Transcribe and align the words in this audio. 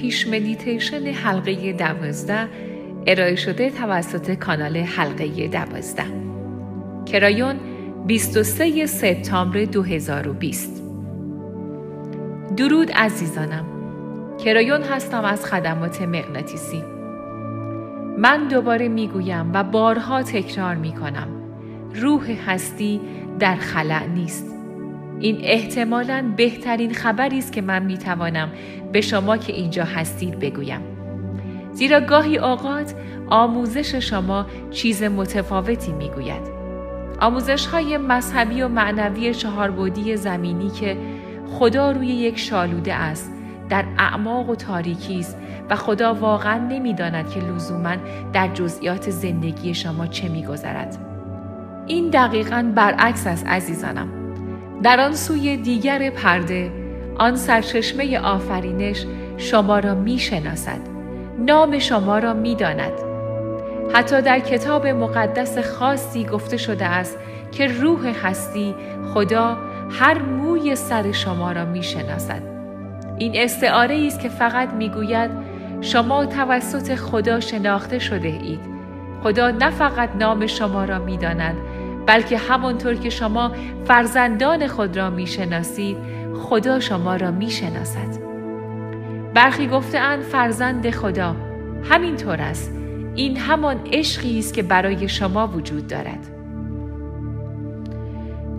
پیش 0.00 0.28
مدیتیشن 0.28 1.06
حلقه 1.06 1.72
دوازده 1.72 2.48
ارائه 3.06 3.36
شده 3.36 3.70
توسط 3.70 4.34
کانال 4.34 4.76
حلقه 4.76 5.48
دوازده. 5.48 6.04
کرایون 7.06 7.56
23 8.06 8.86
سپتامبر 8.86 9.64
2020 9.64 10.82
درود 12.56 12.92
عزیزانم. 12.92 13.66
کرایون 14.44 14.82
هستم 14.82 15.24
از 15.24 15.46
خدمات 15.46 16.02
مغناطیسی. 16.02 16.82
من 18.18 18.48
دوباره 18.48 18.88
می‌گویم 18.88 19.50
و 19.54 19.64
بارها 19.64 20.22
تکرار 20.22 20.74
می‌کنم. 20.74 21.28
روح 21.94 22.30
هستی 22.46 23.00
در 23.38 23.56
خلأ 23.56 24.06
نیست. 24.06 24.59
این 25.20 25.38
احتمالا 25.42 26.32
بهترین 26.36 26.94
خبری 26.94 27.38
است 27.38 27.52
که 27.52 27.62
من 27.62 27.82
می‌توانم 27.82 28.48
به 28.92 29.00
شما 29.00 29.36
که 29.36 29.52
اینجا 29.52 29.84
هستید 29.84 30.38
بگویم. 30.38 30.80
زیرا 31.72 32.00
گاهی 32.00 32.38
اوقات 32.38 32.94
آموزش 33.28 33.94
شما 33.94 34.46
چیز 34.70 35.02
متفاوتی 35.02 35.92
می‌گوید. 35.92 36.60
آموزش 37.20 37.66
های 37.66 37.96
مذهبی 37.96 38.62
و 38.62 38.68
معنوی 38.68 39.34
چهاربودی 39.34 40.16
زمینی 40.16 40.70
که 40.70 40.96
خدا 41.50 41.90
روی 41.90 42.06
یک 42.06 42.38
شالوده 42.38 42.94
است 42.94 43.32
در 43.68 43.84
اعماق 43.98 44.50
و 44.50 44.54
تاریکی 44.54 45.18
است 45.18 45.36
و 45.70 45.76
خدا 45.76 46.14
واقعا 46.14 46.58
نمی‌داند 46.58 47.30
که 47.30 47.40
لزوما 47.40 47.94
در 48.32 48.48
جزئیات 48.48 49.10
زندگی 49.10 49.74
شما 49.74 50.06
چه 50.06 50.28
میگذرد. 50.28 50.98
این 51.86 52.10
دقیقا 52.10 52.72
برعکس 52.74 53.26
است 53.26 53.46
عزیزانم. 53.46 54.19
در 54.82 55.00
آن 55.00 55.14
سوی 55.14 55.56
دیگر 55.56 56.10
پرده 56.10 56.72
آن 57.18 57.36
سرچشمه 57.36 58.18
آفرینش 58.18 59.06
شما 59.36 59.78
را 59.78 59.94
می‌شناسد 59.94 60.80
نام 61.38 61.78
شما 61.78 62.18
را 62.18 62.34
می‌داند. 62.34 62.92
حتی 63.94 64.22
در 64.22 64.38
کتاب 64.38 64.86
مقدس 64.86 65.58
خاصی 65.58 66.24
گفته 66.24 66.56
شده 66.56 66.86
است 66.86 67.18
که 67.52 67.66
روح 67.66 68.26
هستی 68.26 68.74
خدا 69.14 69.56
هر 69.90 70.18
موی 70.22 70.76
سر 70.76 71.12
شما 71.12 71.52
را 71.52 71.64
می‌شناسد. 71.64 72.42
این 73.18 73.32
استعاره 73.34 74.06
است 74.06 74.20
که 74.20 74.28
فقط 74.28 74.72
می‌گوید 74.72 75.30
شما 75.80 76.26
توسط 76.26 76.94
خدا 76.94 77.40
شناخته 77.40 77.98
شده 77.98 78.28
اید. 78.28 78.60
خدا 79.22 79.50
نه 79.50 79.70
فقط 79.70 80.16
نام 80.16 80.46
شما 80.46 80.84
را 80.84 80.98
می‌داند 80.98 81.56
بلکه 82.10 82.38
همانطور 82.38 82.94
که 82.94 83.10
شما 83.10 83.52
فرزندان 83.84 84.66
خود 84.66 84.96
را 84.96 85.10
می‌شناسید 85.10 85.96
خدا 86.42 86.80
شما 86.80 87.16
را 87.16 87.30
می‌شناسد. 87.30 88.18
برخی 89.34 89.66
گفتهاند 89.66 90.22
فرزند 90.22 90.90
خدا 90.90 91.36
همینطور 91.90 92.40
است. 92.40 92.72
این 93.14 93.36
همان 93.36 93.76
عشقی 93.92 94.38
است 94.38 94.54
که 94.54 94.62
برای 94.62 95.08
شما 95.08 95.46
وجود 95.46 95.86
دارد. 95.86 96.26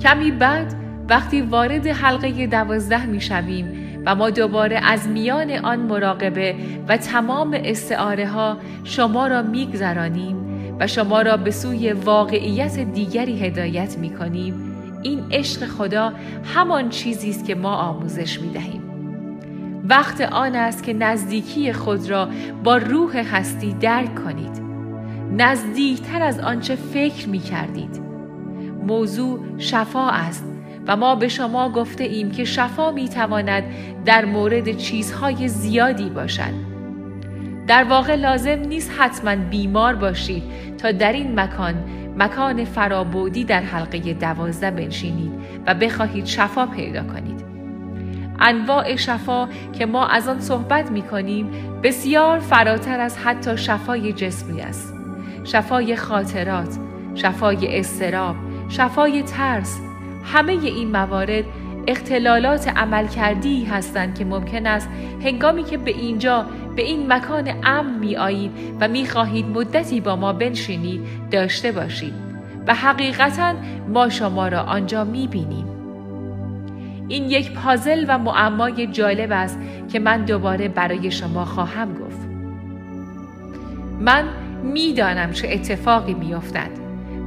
کمی 0.01 0.31
بعد 0.31 0.73
وقتی 1.09 1.41
وارد 1.41 1.87
حلقه 1.87 2.47
دوازده 2.47 3.05
می 3.05 3.21
شویم 3.21 3.73
و 4.05 4.15
ما 4.15 4.29
دوباره 4.29 4.79
از 4.83 5.07
میان 5.07 5.51
آن 5.51 5.79
مراقبه 5.79 6.55
و 6.87 6.97
تمام 6.97 7.57
استعاره 7.63 8.27
ها 8.27 8.57
شما 8.83 9.27
را 9.27 9.41
میگذرانیم 9.41 10.50
و 10.81 10.87
شما 10.87 11.21
را 11.21 11.37
به 11.37 11.51
سوی 11.51 11.93
واقعیت 11.93 12.79
دیگری 12.79 13.39
هدایت 13.39 13.97
می 13.97 14.09
کنیم 14.09 14.53
این 15.03 15.23
عشق 15.31 15.65
خدا 15.65 16.13
همان 16.43 16.89
چیزی 16.89 17.29
است 17.29 17.45
که 17.45 17.55
ما 17.55 17.75
آموزش 17.75 18.39
می 18.39 18.49
دهیم. 18.49 18.81
وقت 19.89 20.21
آن 20.21 20.55
است 20.55 20.83
که 20.83 20.93
نزدیکی 20.93 21.73
خود 21.73 22.09
را 22.09 22.29
با 22.63 22.77
روح 22.77 23.17
هستی 23.17 23.73
درک 23.73 24.15
کنید. 24.15 24.61
نزدیکتر 25.37 26.21
از 26.21 26.39
آنچه 26.39 26.75
فکر 26.75 27.29
می 27.29 27.39
کردید. 27.39 28.01
موضوع 28.87 29.39
شفا 29.57 30.09
است 30.09 30.45
و 30.87 30.95
ما 30.95 31.15
به 31.15 31.27
شما 31.27 31.69
گفته 31.69 32.03
ایم 32.03 32.31
که 32.31 32.45
شفا 32.45 32.91
می 32.91 33.09
تواند 33.09 33.63
در 34.05 34.25
مورد 34.25 34.77
چیزهای 34.77 35.47
زیادی 35.47 36.09
باشد. 36.09 36.70
در 37.67 37.83
واقع 37.83 38.15
لازم 38.15 38.59
نیست 38.59 38.91
حتما 38.97 39.35
بیمار 39.35 39.95
باشید 39.95 40.43
تا 40.77 40.91
در 40.91 41.13
این 41.13 41.39
مکان 41.39 41.75
مکان 42.17 42.65
فرابودی 42.65 43.43
در 43.43 43.61
حلقه 43.61 44.13
دوازده 44.13 44.71
بنشینید 44.71 45.31
و 45.67 45.73
بخواهید 45.73 46.25
شفا 46.25 46.65
پیدا 46.65 47.03
کنید. 47.03 47.45
انواع 48.39 48.95
شفا 48.95 49.47
که 49.73 49.85
ما 49.85 50.07
از 50.07 50.27
آن 50.27 50.39
صحبت 50.39 50.91
می 50.91 51.01
کنیم 51.01 51.51
بسیار 51.83 52.39
فراتر 52.39 52.99
از 52.99 53.17
حتی 53.17 53.57
شفای 53.57 54.13
جسمی 54.13 54.61
است. 54.61 54.93
شفای 55.43 55.95
خاطرات، 55.95 56.77
شفای 57.15 57.79
استراب، 57.79 58.35
شفای 58.69 59.23
ترس، 59.23 59.79
همه 60.23 60.51
این 60.51 60.91
موارد 60.91 61.45
اختلالات 61.87 62.67
عملکردی 62.67 63.65
هستند 63.65 64.17
که 64.17 64.25
ممکن 64.25 64.65
است 64.65 64.89
هنگامی 65.23 65.63
که 65.63 65.77
به 65.77 65.91
اینجا 65.91 66.45
به 66.75 66.81
این 66.81 67.13
مکان 67.13 67.53
امن 67.63 67.99
می 67.99 68.17
آیید 68.17 68.51
و 68.79 68.87
می 68.87 69.05
خواهید 69.05 69.45
مدتی 69.45 70.01
با 70.01 70.15
ما 70.15 70.33
بنشینید 70.33 71.01
داشته 71.31 71.71
باشید 71.71 72.13
و 72.67 72.73
حقیقتا 72.75 73.53
ما 73.87 74.09
شما 74.09 74.47
را 74.47 74.61
آنجا 74.61 75.03
می 75.03 75.27
بینیم. 75.27 75.65
این 77.07 77.29
یک 77.29 77.51
پازل 77.53 78.05
و 78.07 78.17
معمای 78.17 78.87
جالب 78.87 79.31
است 79.31 79.59
که 79.91 79.99
من 79.99 80.25
دوباره 80.25 80.67
برای 80.67 81.11
شما 81.11 81.45
خواهم 81.45 81.93
گفت. 81.93 82.27
من 83.99 84.23
می‌دانم 84.63 85.31
چه 85.31 85.47
اتفاقی 85.51 86.13
میافتد 86.13 86.69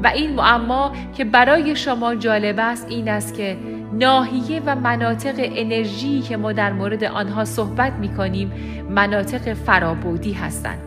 و 0.02 0.06
این 0.06 0.34
معما 0.34 0.92
که 1.16 1.24
برای 1.24 1.76
شما 1.76 2.14
جالب 2.14 2.58
است 2.58 2.86
این 2.90 3.08
است 3.08 3.34
که 3.34 3.56
ناحیه 3.98 4.62
و 4.66 4.76
مناطق 4.76 5.34
انرژی 5.38 6.20
که 6.20 6.36
ما 6.36 6.52
در 6.52 6.72
مورد 6.72 7.04
آنها 7.04 7.44
صحبت 7.44 7.92
می 7.92 8.08
کنیم 8.08 8.52
مناطق 8.90 9.54
فرابودی 9.54 10.32
هستند. 10.32 10.78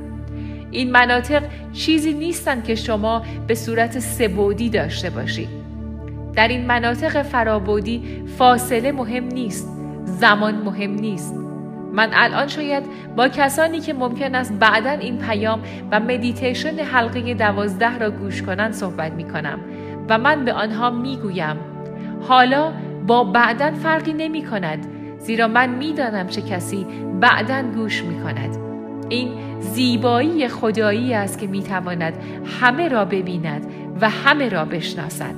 این 0.72 0.92
مناطق 0.92 1.44
چیزی 1.74 2.14
نیستند 2.14 2.64
که 2.64 2.76
شما 2.76 3.22
به 3.48 3.56
صورت 3.56 4.00
سبودی 4.00 4.70
داشته 4.70 5.10
باشید. 5.10 5.50
در 6.36 6.48
این 6.48 6.66
مناطق 6.66 7.22
فرابودی 7.22 8.24
فاصله 8.38 8.92
مهم 8.92 9.24
نیست، 9.24 9.68
زمان 10.06 10.56
مهم 10.56 10.92
نیست. 10.92 11.36
من 11.94 12.10
الان 12.14 12.48
شاید 12.48 12.84
با 13.16 13.28
کسانی 13.28 13.80
که 13.80 13.94
ممکن 13.94 14.36
است 14.36 14.54
بعدا 14.54 14.90
این 14.90 15.18
پیام 15.18 15.62
و 15.92 16.00
مدیتیشن 16.00 16.80
حلقه 16.80 17.34
دوازده 17.34 17.98
را 17.98 18.12
گوش 18.12 18.42
کنند 18.42 18.74
صحبت 18.74 19.12
می 19.12 19.24
کنم 19.24 19.60
و 20.10 20.18
من 20.18 20.46
به 20.46 20.54
آنها 20.54 20.90
می 20.90 21.18
گویم 21.18 21.56
حالا 22.28 22.74
با 23.08 23.24
بعدا 23.24 23.72
فرقی 23.72 24.14
نمی 24.14 24.46
کند 24.46 24.88
زیرا 25.20 25.48
من 25.48 25.70
می‌دانم 25.70 26.28
چه 26.28 26.42
کسی 26.42 26.88
بعدا 27.20 27.64
گوش 27.76 28.04
می 28.04 28.24
کند. 28.24 28.58
این 29.10 29.30
زیبایی 29.60 30.48
خدایی 30.48 31.14
است 31.14 31.40
که 31.40 31.48
می 31.48 31.64
تواند 31.64 32.14
همه 32.62 32.88
را 32.88 33.06
ببیند 33.06 33.66
و 34.02 34.10
همه 34.10 34.50
را 34.50 34.66
بشناسد. 34.66 35.34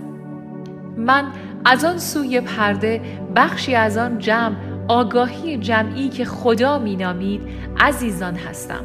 من 0.98 1.24
از 1.66 1.86
آن 1.86 1.98
سوی 1.98 2.42
پرده 2.42 3.02
بخشی 3.36 3.76
از 3.76 3.98
آن 3.98 4.20
جمع 4.20 4.56
آگاهی 4.88 5.58
جمعی 5.58 6.10
که 6.10 6.26
خدا 6.26 6.80
می 6.80 6.96
نامید 6.96 7.42
عزیزان 7.80 8.36
هستم. 8.36 8.82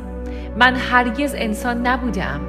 من 0.58 0.74
هرگز 0.74 1.34
انسان 1.38 1.86
نبودم. 1.86 2.40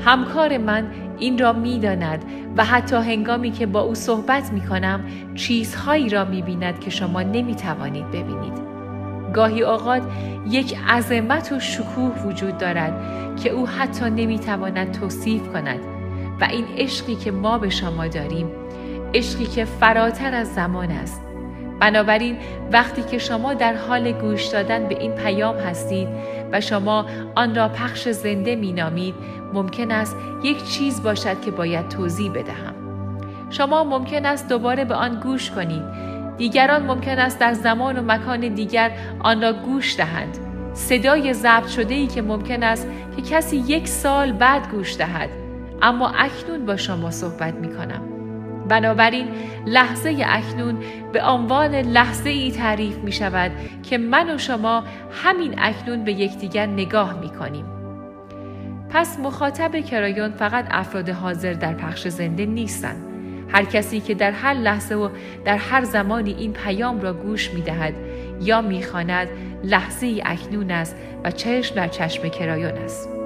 همکار 0.00 0.58
من 0.58 0.86
این 1.20 1.38
را 1.38 1.52
می 1.52 1.78
داند 1.78 2.24
و 2.56 2.64
حتی 2.64 2.96
هنگامی 2.96 3.50
که 3.50 3.66
با 3.66 3.80
او 3.80 3.94
صحبت 3.94 4.52
می 4.52 4.60
کنم 4.60 5.04
چیزهایی 5.34 6.08
را 6.08 6.24
می 6.24 6.42
بیند 6.42 6.80
که 6.80 6.90
شما 6.90 7.22
نمی 7.22 7.54
توانید 7.54 8.10
ببینید. 8.10 8.68
گاهی 9.34 9.62
اوقات 9.62 10.02
یک 10.50 10.76
عظمت 10.88 11.52
و 11.52 11.60
شکوه 11.60 12.22
وجود 12.26 12.58
دارد 12.58 12.92
که 13.42 13.50
او 13.50 13.68
حتی 13.68 14.10
نمی 14.10 14.38
تواند 14.38 14.92
توصیف 14.92 15.48
کند 15.52 15.80
و 16.40 16.44
این 16.44 16.64
عشقی 16.76 17.14
که 17.14 17.30
ما 17.30 17.58
به 17.58 17.70
شما 17.70 18.08
داریم 18.08 18.50
عشقی 19.14 19.46
که 19.46 19.64
فراتر 19.64 20.34
از 20.34 20.54
زمان 20.54 20.90
است 20.90 21.27
بنابراین 21.80 22.38
وقتی 22.72 23.02
که 23.02 23.18
شما 23.18 23.54
در 23.54 23.74
حال 23.74 24.12
گوش 24.12 24.46
دادن 24.46 24.88
به 24.88 25.00
این 25.00 25.12
پیام 25.12 25.56
هستید 25.56 26.08
و 26.52 26.60
شما 26.60 27.06
آن 27.34 27.54
را 27.54 27.68
پخش 27.68 28.08
زنده 28.08 28.56
می 28.56 28.72
نامید 28.72 29.14
ممکن 29.52 29.90
است 29.90 30.16
یک 30.42 30.64
چیز 30.64 31.02
باشد 31.02 31.40
که 31.40 31.50
باید 31.50 31.88
توضیح 31.88 32.32
بدهم. 32.32 32.74
شما 33.50 33.84
ممکن 33.84 34.26
است 34.26 34.48
دوباره 34.48 34.84
به 34.84 34.94
آن 34.94 35.20
گوش 35.20 35.50
کنید. 35.50 35.82
دیگران 36.36 36.82
ممکن 36.82 37.18
است 37.18 37.38
در 37.38 37.52
زمان 37.52 37.98
و 37.98 38.02
مکان 38.02 38.40
دیگر 38.40 38.92
آن 39.20 39.42
را 39.42 39.52
گوش 39.52 39.96
دهند. 39.96 40.38
صدای 40.74 41.34
ضبط 41.34 41.66
شده 41.66 41.94
ای 41.94 42.06
که 42.06 42.22
ممکن 42.22 42.62
است 42.62 42.88
که 43.16 43.22
کسی 43.22 43.56
یک 43.56 43.88
سال 43.88 44.32
بعد 44.32 44.70
گوش 44.70 44.96
دهد. 44.96 45.30
اما 45.82 46.08
اکنون 46.08 46.66
با 46.66 46.76
شما 46.76 47.10
صحبت 47.10 47.54
می 47.54 47.68
کنم. 47.76 48.17
بنابراین 48.68 49.28
لحظه 49.66 50.24
اکنون 50.26 50.78
به 51.12 51.22
عنوان 51.22 51.74
لحظه 51.74 52.30
ای 52.30 52.50
تعریف 52.50 52.96
می 52.96 53.12
شود 53.12 53.50
که 53.82 53.98
من 53.98 54.34
و 54.34 54.38
شما 54.38 54.84
همین 55.12 55.54
اکنون 55.58 56.04
به 56.04 56.12
یکدیگر 56.12 56.66
نگاه 56.66 57.20
می 57.20 57.30
کنیم. 57.30 57.64
پس 58.90 59.18
مخاطب 59.18 59.80
کرایون 59.80 60.32
فقط 60.32 60.66
افراد 60.70 61.08
حاضر 61.08 61.52
در 61.52 61.74
پخش 61.74 62.08
زنده 62.08 62.46
نیستند. 62.46 63.04
هر 63.48 63.64
کسی 63.64 64.00
که 64.00 64.14
در 64.14 64.30
هر 64.30 64.54
لحظه 64.54 64.94
و 64.94 65.08
در 65.44 65.56
هر 65.56 65.84
زمانی 65.84 66.32
این 66.32 66.52
پیام 66.52 67.00
را 67.00 67.12
گوش 67.12 67.50
می 67.50 67.62
دهد 67.62 67.94
یا 68.40 68.60
می 68.60 68.82
خاند 68.82 69.28
لحظه 69.64 70.20
اکنون 70.24 70.70
است 70.70 70.96
و 71.24 71.30
چشم 71.30 71.74
در 71.74 71.88
چشم 71.88 72.28
کرایون 72.28 72.70
است. 72.70 73.17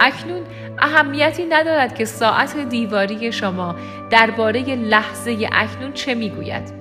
اکنون 0.00 0.42
اهمیتی 0.78 1.46
ندارد 1.46 1.94
که 1.94 2.04
ساعت 2.04 2.56
دیواری 2.56 3.32
شما 3.32 3.74
درباره 4.10 4.60
لحظه 4.74 5.48
اکنون 5.52 5.92
چه 5.92 6.14
می‌گوید 6.14 6.72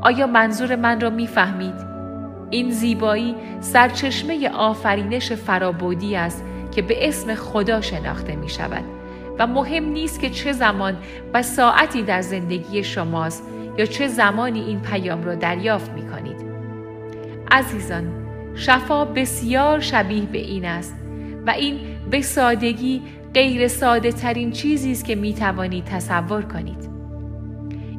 آیا 0.00 0.26
منظور 0.26 0.76
من 0.76 1.00
را 1.00 1.10
می‌فهمید 1.10 1.74
این 2.50 2.70
زیبایی 2.70 3.34
سرچشمه 3.60 4.48
آفرینش 4.48 5.32
فرابودی 5.32 6.16
است 6.16 6.44
که 6.72 6.82
به 6.82 7.08
اسم 7.08 7.34
خدا 7.34 7.80
شناخته 7.80 8.36
می 8.36 8.48
شود 8.48 8.84
و 9.38 9.46
مهم 9.46 9.84
نیست 9.84 10.20
که 10.20 10.30
چه 10.30 10.52
زمان 10.52 10.96
و 11.34 11.42
ساعتی 11.42 12.02
در 12.02 12.20
زندگی 12.20 12.84
شماست 12.84 13.44
یا 13.78 13.86
چه 13.86 14.08
زمانی 14.08 14.60
این 14.60 14.80
پیام 14.80 15.24
را 15.24 15.34
دریافت 15.34 15.90
می 15.90 16.08
کنید. 16.08 16.50
عزیزان، 17.50 18.04
شفا 18.54 19.04
بسیار 19.04 19.80
شبیه 19.80 20.22
به 20.22 20.38
این 20.38 20.64
است 20.64 20.99
و 21.46 21.50
این 21.50 21.78
به 22.10 22.22
سادگی 22.22 23.02
غیر 23.34 23.68
ساده 23.68 24.12
ترین 24.12 24.50
چیزی 24.50 24.92
است 24.92 25.04
که 25.04 25.14
می 25.14 25.34
توانید 25.34 25.84
تصور 25.84 26.42
کنید. 26.42 26.90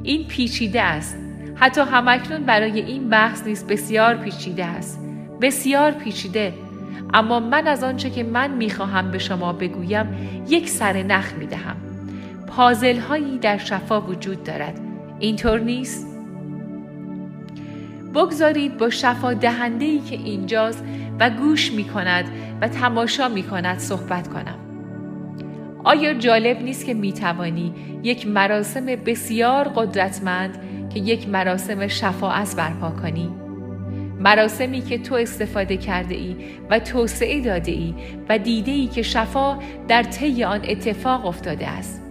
این 0.04 0.28
پیچیده 0.28 0.82
است. 0.82 1.18
حتی 1.56 1.82
همکنون 1.82 2.44
برای 2.44 2.82
این 2.82 3.10
بحث 3.10 3.48
نیست 3.48 3.68
بسیار 3.68 4.16
پیچیده 4.16 4.66
است. 4.66 5.00
بسیار 5.42 5.92
پیچیده. 5.92 6.54
اما 7.14 7.40
من 7.40 7.68
از 7.68 7.84
آنچه 7.84 8.10
که 8.10 8.24
من 8.24 8.52
می‌خواهم 8.52 9.12
به 9.12 9.20
شما 9.20 9.54
بگویم 9.54 10.06
یک 10.50 10.70
سر 10.70 11.04
نخ 11.04 11.34
می 11.34 11.46
دهم. 11.46 11.76
پازل 12.48 13.00
هایی 13.00 13.38
در 13.38 13.58
شفا 13.58 14.02
وجود 14.02 14.44
دارد. 14.44 14.80
اینطور 15.20 15.60
نیست؟ 15.60 16.08
بگذارید 18.16 18.78
با 18.78 18.90
شفا 18.90 19.34
دهنده 19.34 19.86
ای 19.86 20.00
که 20.00 20.16
اینجاست 20.16 20.84
و 21.22 21.30
گوش 21.30 21.72
می 21.72 21.84
کند 21.84 22.26
و 22.62 22.68
تماشا 22.68 23.28
می 23.28 23.44
کند 23.44 23.80
صحبت 23.80 24.28
کنم. 24.28 24.60
آیا 25.84 26.14
جالب 26.14 26.62
نیست 26.62 26.86
که 26.86 26.94
می 26.94 27.14
توانی 27.14 27.74
یک 28.04 28.28
مراسم 28.28 28.86
بسیار 28.86 29.68
قدرتمند 29.68 30.58
که 30.94 31.00
یک 31.00 31.30
مراسم 31.30 31.88
شفاعت 31.88 32.56
برپا 32.56 32.90
کنی؟ 32.90 33.30
مراسمی 34.20 34.82
که 34.82 34.98
تو 34.98 35.16
استفاده 35.16 35.78
کرده 35.78 36.16
ای 36.16 36.36
و 36.70 36.80
توسعه 36.80 37.42
داده 37.42 37.72
ای 37.72 37.94
و 38.30 38.38
دیده 38.38 38.72
ای 38.72 38.88
که 38.88 39.02
شفا 39.02 39.60
در 39.88 40.04
طی 40.04 40.44
آن 40.44 40.62
اتفاق 40.68 41.26
افتاده 41.26 41.68
است. 41.68 42.02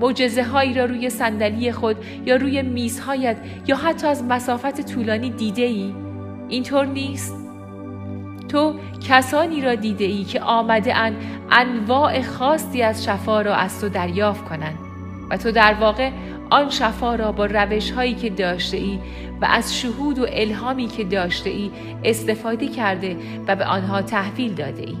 معجزه 0.00 0.42
هایی 0.42 0.74
را 0.74 0.84
روی 0.84 1.10
صندلی 1.10 1.72
خود 1.72 1.96
یا 2.24 2.36
روی 2.36 2.62
میزهایت 2.62 3.36
یا 3.66 3.76
حتی 3.76 4.06
از 4.06 4.24
مسافت 4.24 4.80
طولانی 4.80 5.30
دیده 5.30 5.62
ای؟ 5.62 5.94
اینطور 6.48 6.86
نیست؟ 6.86 7.45
تو 8.48 8.74
کسانی 9.08 9.60
را 9.60 9.74
دیده 9.74 10.04
ای 10.04 10.24
که 10.24 10.40
آمده 10.40 10.96
ان 10.96 11.16
انواع 11.50 12.22
خاصی 12.22 12.82
از 12.82 13.04
شفا 13.04 13.42
را 13.42 13.54
از 13.54 13.80
تو 13.80 13.88
دریافت 13.88 14.44
کنند 14.44 14.78
و 15.30 15.36
تو 15.36 15.52
در 15.52 15.74
واقع 15.74 16.10
آن 16.50 16.70
شفا 16.70 17.14
را 17.14 17.32
با 17.32 17.46
روش 17.46 17.90
هایی 17.90 18.14
که 18.14 18.30
داشته 18.30 18.76
ای 18.76 18.98
و 19.40 19.44
از 19.44 19.80
شهود 19.80 20.18
و 20.18 20.26
الهامی 20.28 20.86
که 20.86 21.04
داشته 21.04 21.50
ای 21.50 21.70
استفاده 22.04 22.68
کرده 22.68 23.16
و 23.46 23.56
به 23.56 23.64
آنها 23.64 24.02
تحویل 24.02 24.54
داده 24.54 24.82
ای. 24.82 24.96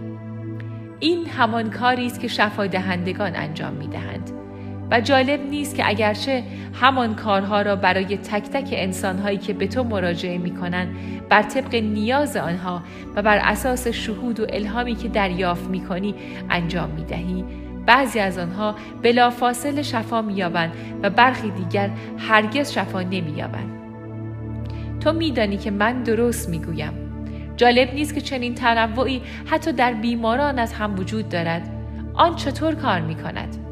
این 1.00 1.26
همان 1.26 1.70
کاری 1.70 2.06
است 2.06 2.20
که 2.20 2.28
شفا 2.28 2.66
دهندگان 2.66 3.36
انجام 3.36 3.72
می 3.72 3.88
دهند. 3.88 4.45
و 4.90 5.00
جالب 5.00 5.40
نیست 5.40 5.76
که 5.76 5.88
اگرچه 5.88 6.42
همان 6.80 7.14
کارها 7.14 7.62
را 7.62 7.76
برای 7.76 8.16
تک 8.16 8.42
تک 8.42 8.68
انسانهایی 8.72 9.38
که 9.38 9.52
به 9.52 9.66
تو 9.66 9.84
مراجعه 9.84 10.38
می 10.38 10.50
کنند 10.50 10.96
بر 11.28 11.42
طبق 11.42 11.74
نیاز 11.74 12.36
آنها 12.36 12.82
و 13.16 13.22
بر 13.22 13.38
اساس 13.38 13.88
شهود 13.88 14.40
و 14.40 14.46
الهامی 14.48 14.94
که 14.94 15.08
دریافت 15.08 15.68
می 15.70 15.80
کنی 15.80 16.14
انجام 16.50 16.90
می 16.90 17.04
دهی 17.04 17.44
بعضی 17.86 18.18
از 18.18 18.38
آنها 18.38 18.74
بلافاصله 19.02 19.82
شفا 19.82 20.22
مییابند 20.22 20.72
و 21.02 21.10
برخی 21.10 21.50
دیگر 21.50 21.90
هرگز 22.18 22.72
شفا 22.72 23.02
نمییابند. 23.02 23.70
تو 25.00 25.12
میدانی 25.12 25.56
که 25.56 25.70
من 25.70 26.02
درست 26.02 26.48
می‌گویم. 26.48 26.92
جالب 27.56 27.94
نیست 27.94 28.14
که 28.14 28.20
چنین 28.20 28.54
تنوعی 28.54 29.22
حتی 29.46 29.72
در 29.72 29.92
بیماران 29.92 30.58
از 30.58 30.72
هم 30.72 30.98
وجود 30.98 31.28
دارد. 31.28 31.70
آن 32.14 32.36
چطور 32.36 32.74
کار 32.74 33.00
می 33.00 33.14
کند؟ 33.14 33.65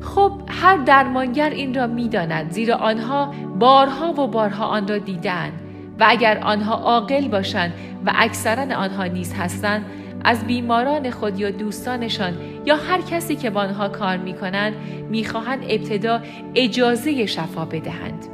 خب 0.00 0.32
هر 0.48 0.76
درمانگر 0.76 1.50
این 1.50 1.74
را 1.74 1.86
می‌داند 1.86 2.50
زیرا 2.50 2.76
آنها 2.76 3.34
بارها 3.58 4.12
و 4.12 4.26
بارها 4.26 4.66
آن 4.66 4.88
را 4.88 4.98
دیدند 4.98 5.52
و 6.00 6.04
اگر 6.08 6.38
آنها 6.38 6.74
عاقل 6.74 7.28
باشند 7.28 7.72
و 8.06 8.12
اکثرا 8.14 8.76
آنها 8.76 9.04
نیز 9.04 9.34
هستند 9.34 9.84
از 10.24 10.46
بیماران 10.46 11.10
خود 11.10 11.40
یا 11.40 11.50
دوستانشان 11.50 12.34
یا 12.64 12.76
هر 12.76 13.00
کسی 13.00 13.36
که 13.36 13.50
با 13.50 13.60
آنها 13.60 13.88
کار 13.88 14.16
می 14.16 14.34
کنند 14.34 14.74
می 15.10 15.24
خواهند 15.24 15.64
ابتدا 15.68 16.20
اجازه 16.54 17.26
شفا 17.26 17.64
بدهند. 17.64 18.26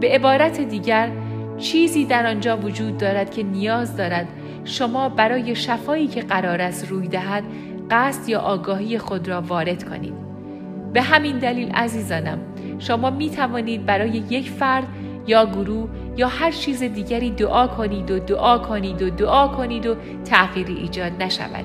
به 0.00 0.08
عبارت 0.08 0.60
دیگر 0.60 1.10
چیزی 1.58 2.04
در 2.04 2.26
آنجا 2.26 2.56
وجود 2.56 2.98
دارد 2.98 3.30
که 3.30 3.42
نیاز 3.42 3.96
دارد 3.96 4.28
شما 4.64 5.08
برای 5.08 5.56
شفایی 5.56 6.06
که 6.06 6.20
قرار 6.20 6.60
است 6.60 6.88
روی 6.88 7.08
دهد 7.08 7.44
قصد 7.90 8.28
یا 8.28 8.40
آگاهی 8.40 8.98
خود 8.98 9.28
را 9.28 9.40
وارد 9.40 9.88
کنید. 9.88 10.27
به 10.92 11.02
همین 11.02 11.38
دلیل 11.38 11.70
عزیزانم 11.70 12.38
شما 12.78 13.10
می 13.10 13.30
توانید 13.30 13.86
برای 13.86 14.10
یک 14.30 14.50
فرد 14.50 14.86
یا 15.26 15.46
گروه 15.46 15.88
یا 16.16 16.28
هر 16.28 16.50
چیز 16.50 16.82
دیگری 16.82 17.30
دعا 17.30 17.66
کنید 17.66 18.10
و 18.10 18.18
دعا 18.18 18.58
کنید 18.58 19.02
و 19.02 19.10
دعا 19.10 19.48
کنید 19.48 19.86
و 19.86 19.96
تغییری 20.24 20.74
ایجاد 20.74 21.12
نشود. 21.22 21.64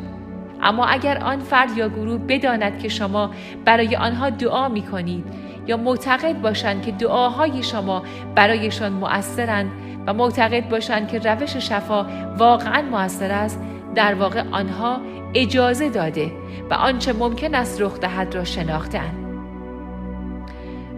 اما 0.61 0.85
اگر 0.85 1.17
آن 1.17 1.39
فرد 1.39 1.77
یا 1.77 1.89
گروه 1.89 2.17
بداند 2.17 2.79
که 2.79 2.89
شما 2.89 3.31
برای 3.65 3.95
آنها 3.95 4.29
دعا 4.29 4.69
می 4.69 4.81
کنید 4.81 5.25
یا 5.67 5.77
معتقد 5.77 6.41
باشند 6.41 6.85
که 6.85 6.91
دعاهای 6.91 7.63
شما 7.63 8.03
برایشان 8.35 8.91
مؤثرند 8.91 9.71
و 10.07 10.13
معتقد 10.13 10.69
باشند 10.69 11.07
که 11.07 11.19
روش 11.19 11.57
شفا 11.57 12.05
واقعا 12.37 12.81
مؤثر 12.81 13.31
است 13.31 13.59
در 13.95 14.13
واقع 14.13 14.43
آنها 14.51 15.01
اجازه 15.33 15.89
داده 15.89 16.31
و 16.69 16.73
آنچه 16.73 17.13
ممکن 17.13 17.55
است 17.55 17.81
رخ 17.81 17.99
دهد 17.99 18.35
را 18.35 18.43
شناختند 18.43 19.23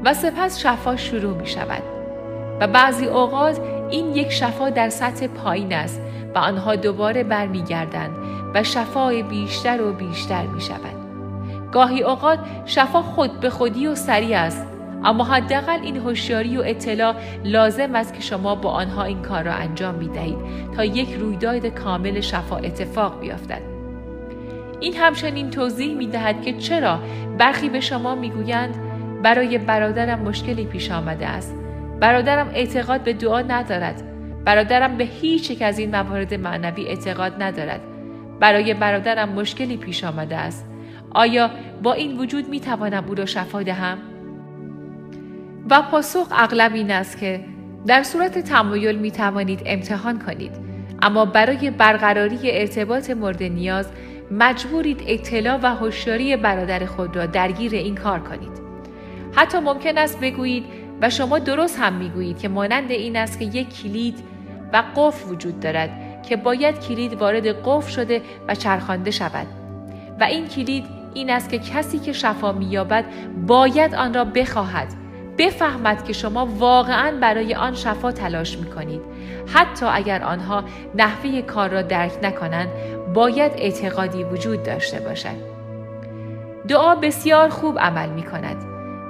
و 0.05 0.13
سپس 0.13 0.59
شفا 0.59 0.95
شروع 0.95 1.37
می 1.37 1.47
شود 1.47 1.83
و 2.59 2.67
بعضی 2.67 3.05
اوقات 3.05 3.59
این 3.89 4.15
یک 4.15 4.31
شفا 4.31 4.69
در 4.69 4.89
سطح 4.89 5.27
پایین 5.27 5.73
است 5.73 6.01
و 6.35 6.37
آنها 6.37 6.75
دوباره 6.75 7.23
برمیگردند 7.23 8.15
و 8.53 8.63
شفای 8.63 9.23
بیشتر 9.23 9.81
و 9.81 9.93
بیشتر 9.93 10.47
می 10.47 10.61
شود. 10.61 11.05
گاهی 11.71 12.03
اوقات 12.03 12.39
شفا 12.65 13.01
خود 13.01 13.39
به 13.39 13.49
خودی 13.49 13.87
و 13.87 13.95
سریع 13.95 14.39
است 14.39 14.67
اما 15.05 15.23
حداقل 15.23 15.79
این 15.83 15.97
هوشیاری 15.97 16.57
و 16.57 16.61
اطلاع 16.65 17.15
لازم 17.43 17.95
است 17.95 18.13
که 18.13 18.21
شما 18.21 18.55
با 18.55 18.69
آنها 18.69 19.03
این 19.03 19.21
کار 19.21 19.43
را 19.43 19.53
انجام 19.53 19.95
می 19.95 20.07
دهید 20.07 20.37
تا 20.75 20.85
یک 20.85 21.13
رویداد 21.13 21.65
کامل 21.65 22.21
شفا 22.21 22.57
اتفاق 22.57 23.19
بیفتد. 23.19 23.61
این 24.79 24.93
همچنین 24.95 25.49
توضیح 25.49 25.95
می 25.95 26.07
دهد 26.07 26.41
که 26.41 26.53
چرا 26.53 26.99
برخی 27.37 27.69
به 27.69 27.79
شما 27.79 28.15
می 28.15 28.29
گویند 28.29 28.75
برای 29.23 29.57
برادرم 29.57 30.19
مشکلی 30.19 30.65
پیش 30.65 30.91
آمده 30.91 31.27
است. 31.27 31.55
برادرم 31.99 32.51
اعتقاد 32.53 33.01
به 33.01 33.13
دعا 33.13 33.41
ندارد. 33.41 34.03
برادرم 34.45 34.97
به 34.97 35.03
هیچ 35.03 35.51
یک 35.51 35.61
از 35.61 35.79
این 35.79 35.91
موارد 35.95 36.33
معنوی 36.33 36.87
اعتقاد 36.87 37.43
ندارد. 37.43 37.81
برای 38.39 38.73
برادرم 38.73 39.29
مشکلی 39.29 39.77
پیش 39.77 40.03
آمده 40.03 40.37
است. 40.37 40.65
آیا 41.11 41.49
با 41.83 41.93
این 41.93 42.17
وجود 42.17 42.49
می 42.49 42.59
توانم 42.59 43.05
او 43.07 43.15
را 43.15 43.25
شفا 43.25 43.63
دهم؟ 43.63 43.97
و 45.69 45.81
پاسخ 45.81 46.27
اغلب 46.31 46.73
این 46.73 46.91
است 46.91 47.17
که 47.17 47.45
در 47.87 48.03
صورت 48.03 48.39
تمایل 48.39 48.95
می 48.95 49.11
توانید 49.11 49.61
امتحان 49.65 50.19
کنید. 50.19 50.51
اما 51.01 51.25
برای 51.25 51.71
برقراری 51.71 52.39
ارتباط 52.43 53.09
مورد 53.09 53.43
نیاز 53.43 53.89
مجبورید 54.31 55.03
اطلاع 55.07 55.59
و 55.63 55.75
هوشیاری 55.75 56.37
برادر 56.37 56.85
خود 56.85 57.15
را 57.15 57.25
درگیر 57.25 57.75
این 57.75 57.95
کار 57.95 58.19
کنید. 58.19 58.51
حتی 59.35 59.59
ممکن 59.59 59.97
است 59.97 60.19
بگویید 60.19 60.65
و 61.01 61.09
شما 61.09 61.39
درست 61.39 61.79
هم 61.79 61.93
می‌گویید 61.93 62.39
که 62.39 62.47
مانند 62.47 62.91
این 62.91 63.15
است 63.15 63.39
که 63.39 63.45
یک 63.45 63.81
کلید 63.81 64.23
و 64.73 64.83
قفل 64.95 65.29
وجود 65.29 65.59
دارد 65.59 65.89
که 66.23 66.35
باید 66.35 66.79
کلید 66.79 67.13
وارد 67.13 67.47
قفل 67.47 67.91
شده 67.91 68.21
و 68.47 68.55
چرخانده 68.55 69.11
شود. 69.11 69.47
و 70.19 70.23
این 70.23 70.47
کلید 70.47 70.85
این 71.13 71.29
است 71.29 71.49
که 71.49 71.59
کسی 71.59 71.99
که 71.99 72.13
شفا 72.13 72.51
مییابد 72.51 73.05
باید 73.47 73.95
آن 73.95 74.13
را 74.13 74.25
بخواهد. 74.25 75.04
بفهمد 75.37 76.03
که 76.03 76.13
شما 76.13 76.45
واقعا 76.45 77.17
برای 77.21 77.55
آن 77.55 77.73
شفا 77.73 78.11
تلاش 78.11 78.57
می 78.57 78.65
کنید. 78.65 79.01
حتی 79.53 79.85
اگر 79.85 80.23
آنها 80.23 80.63
نحوه 80.95 81.41
کار 81.41 81.69
را 81.69 81.81
درک 81.81 82.11
نکنند 82.23 82.69
باید 83.13 83.51
اعتقادی 83.55 84.23
وجود 84.23 84.63
داشته 84.63 84.99
باشد. 84.99 85.55
دعا 86.67 86.95
بسیار 86.95 87.49
خوب 87.49 87.79
عمل 87.79 88.09
می 88.09 88.23
کند. 88.23 88.57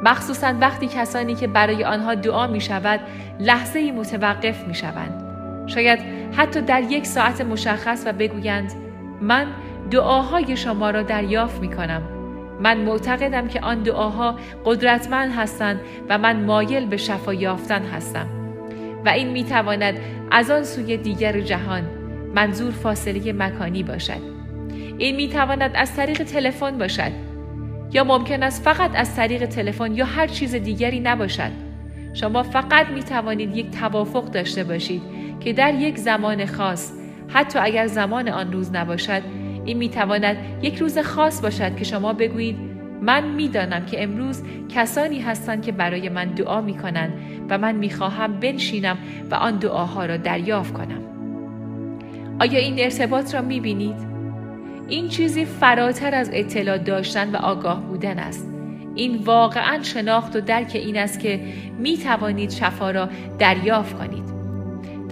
مخصوصا 0.04 0.54
وقتی 0.62 0.88
کسانی 0.88 1.36
که 1.36 1.48
برای 1.48 1.84
آنها 1.84 2.16
دعا 2.16 2.48
می 2.48 2.62
شود 2.62 3.00
لحظه 3.40 3.92
متوقف 3.92 4.68
می 4.68 4.76
شوند. 4.76 5.26
شاید 5.68 6.00
حتی 6.38 6.62
در 6.62 6.82
یک 6.82 7.06
ساعت 7.06 7.42
مشخص 7.42 8.04
و 8.06 8.14
بگویند 8.14 8.74
من 9.22 9.48
دعاهای 9.92 10.58
شما 10.58 10.90
را 10.90 11.02
دریافت 11.02 11.62
می 11.62 11.76
کنم. 11.76 12.15
من 12.60 12.78
معتقدم 12.78 13.48
که 13.48 13.62
آن 13.62 13.84
دعاها 13.84 14.36
قدرتمند 14.66 15.32
هستند 15.32 15.80
و 16.10 16.18
من 16.18 16.46
مایل 16.46 16.86
به 16.86 16.98
شفا 16.98 17.34
یافتن 17.34 17.84
هستم. 17.84 18.28
و 19.06 19.10
این 19.10 19.30
می 19.30 19.44
تواند 19.44 20.00
از 20.32 20.52
آن 20.52 20.64
سوی 20.64 20.98
دیگر 20.98 21.42
جهان 21.42 21.84
منظور 22.36 22.72
فاصله 22.72 23.34
مکانی 23.34 23.84
باشد. 23.84 24.36
این 24.98 25.16
می 25.16 25.30
تواند 25.30 25.72
از 25.76 25.96
طریق 25.96 26.24
تلفن 26.24 26.78
باشد 26.78 27.12
یا 27.94 28.04
ممکن 28.04 28.44
است 28.44 28.64
فقط 28.64 28.92
از 28.96 29.16
طریق 29.16 29.46
تلفن 29.46 29.96
یا 29.96 30.06
هر 30.06 30.28
چیز 30.28 30.56
دیگری 30.56 31.00
نباشد. 31.00 31.52
شما 32.14 32.44
فقط 32.44 32.88
می 32.88 33.04
توانید 33.04 33.58
یک 33.58 33.72
توافق 33.72 34.32
داشته 34.32 34.64
باشید 34.64 35.02
که 35.40 35.54
در 35.54 35.74
یک 35.74 35.98
زمان 35.98 36.46
خاص 36.46 36.92
حتی 37.28 37.60
اگر 37.60 37.88
زمان 37.88 38.30
آن 38.30 38.54
روز 38.54 38.72
نباشد 38.72 39.22
این 39.66 39.78
می 39.78 39.90
تواند 39.90 40.38
یک 40.62 40.78
روز 40.78 40.98
خاص 40.98 41.42
باشد 41.42 41.76
که 41.76 41.84
شما 41.84 42.14
بگویید 42.14 42.58
من 43.02 43.28
می‌دانم 43.28 43.86
که 43.86 44.04
امروز 44.04 44.44
کسانی 44.70 45.20
هستند 45.20 45.62
که 45.62 45.72
برای 45.72 46.10
من 46.10 46.26
دعا 46.26 46.62
می 46.62 46.74
کنند 46.74 47.14
و 47.50 47.58
من 47.58 47.76
می 47.76 47.90
خواهم 47.90 48.40
بنشینم 48.40 48.98
و 49.32 49.36
آن 49.36 49.58
دعاها 49.58 50.06
را 50.06 50.18
دریافت 50.18 50.74
کنم. 50.74 51.02
آیا 52.40 52.60
این 52.60 52.80
ارتباط 52.80 53.36
را 53.36 53.42
می 53.42 53.60
بینید؟ 53.60 54.16
این 54.88 55.08
چیزی 55.08 55.46
فراتر 55.46 56.16
از 56.16 56.30
اطلاع 56.34 56.78
داشتن 56.78 57.32
و 57.32 57.36
آگاه 57.36 57.82
بودن 57.82 58.20
است. 58.20 58.52
این 58.96 59.16
واقعا 59.16 59.84
شناخت 59.84 60.36
و 60.36 60.42
درک 60.42 60.72
این 60.74 60.98
است 60.98 61.20
که 61.20 61.40
می 61.80 61.98
توانید 61.98 62.50
شفا 62.50 62.92
را 62.92 63.10
دریافت 63.40 63.98
کنید. 63.98 64.35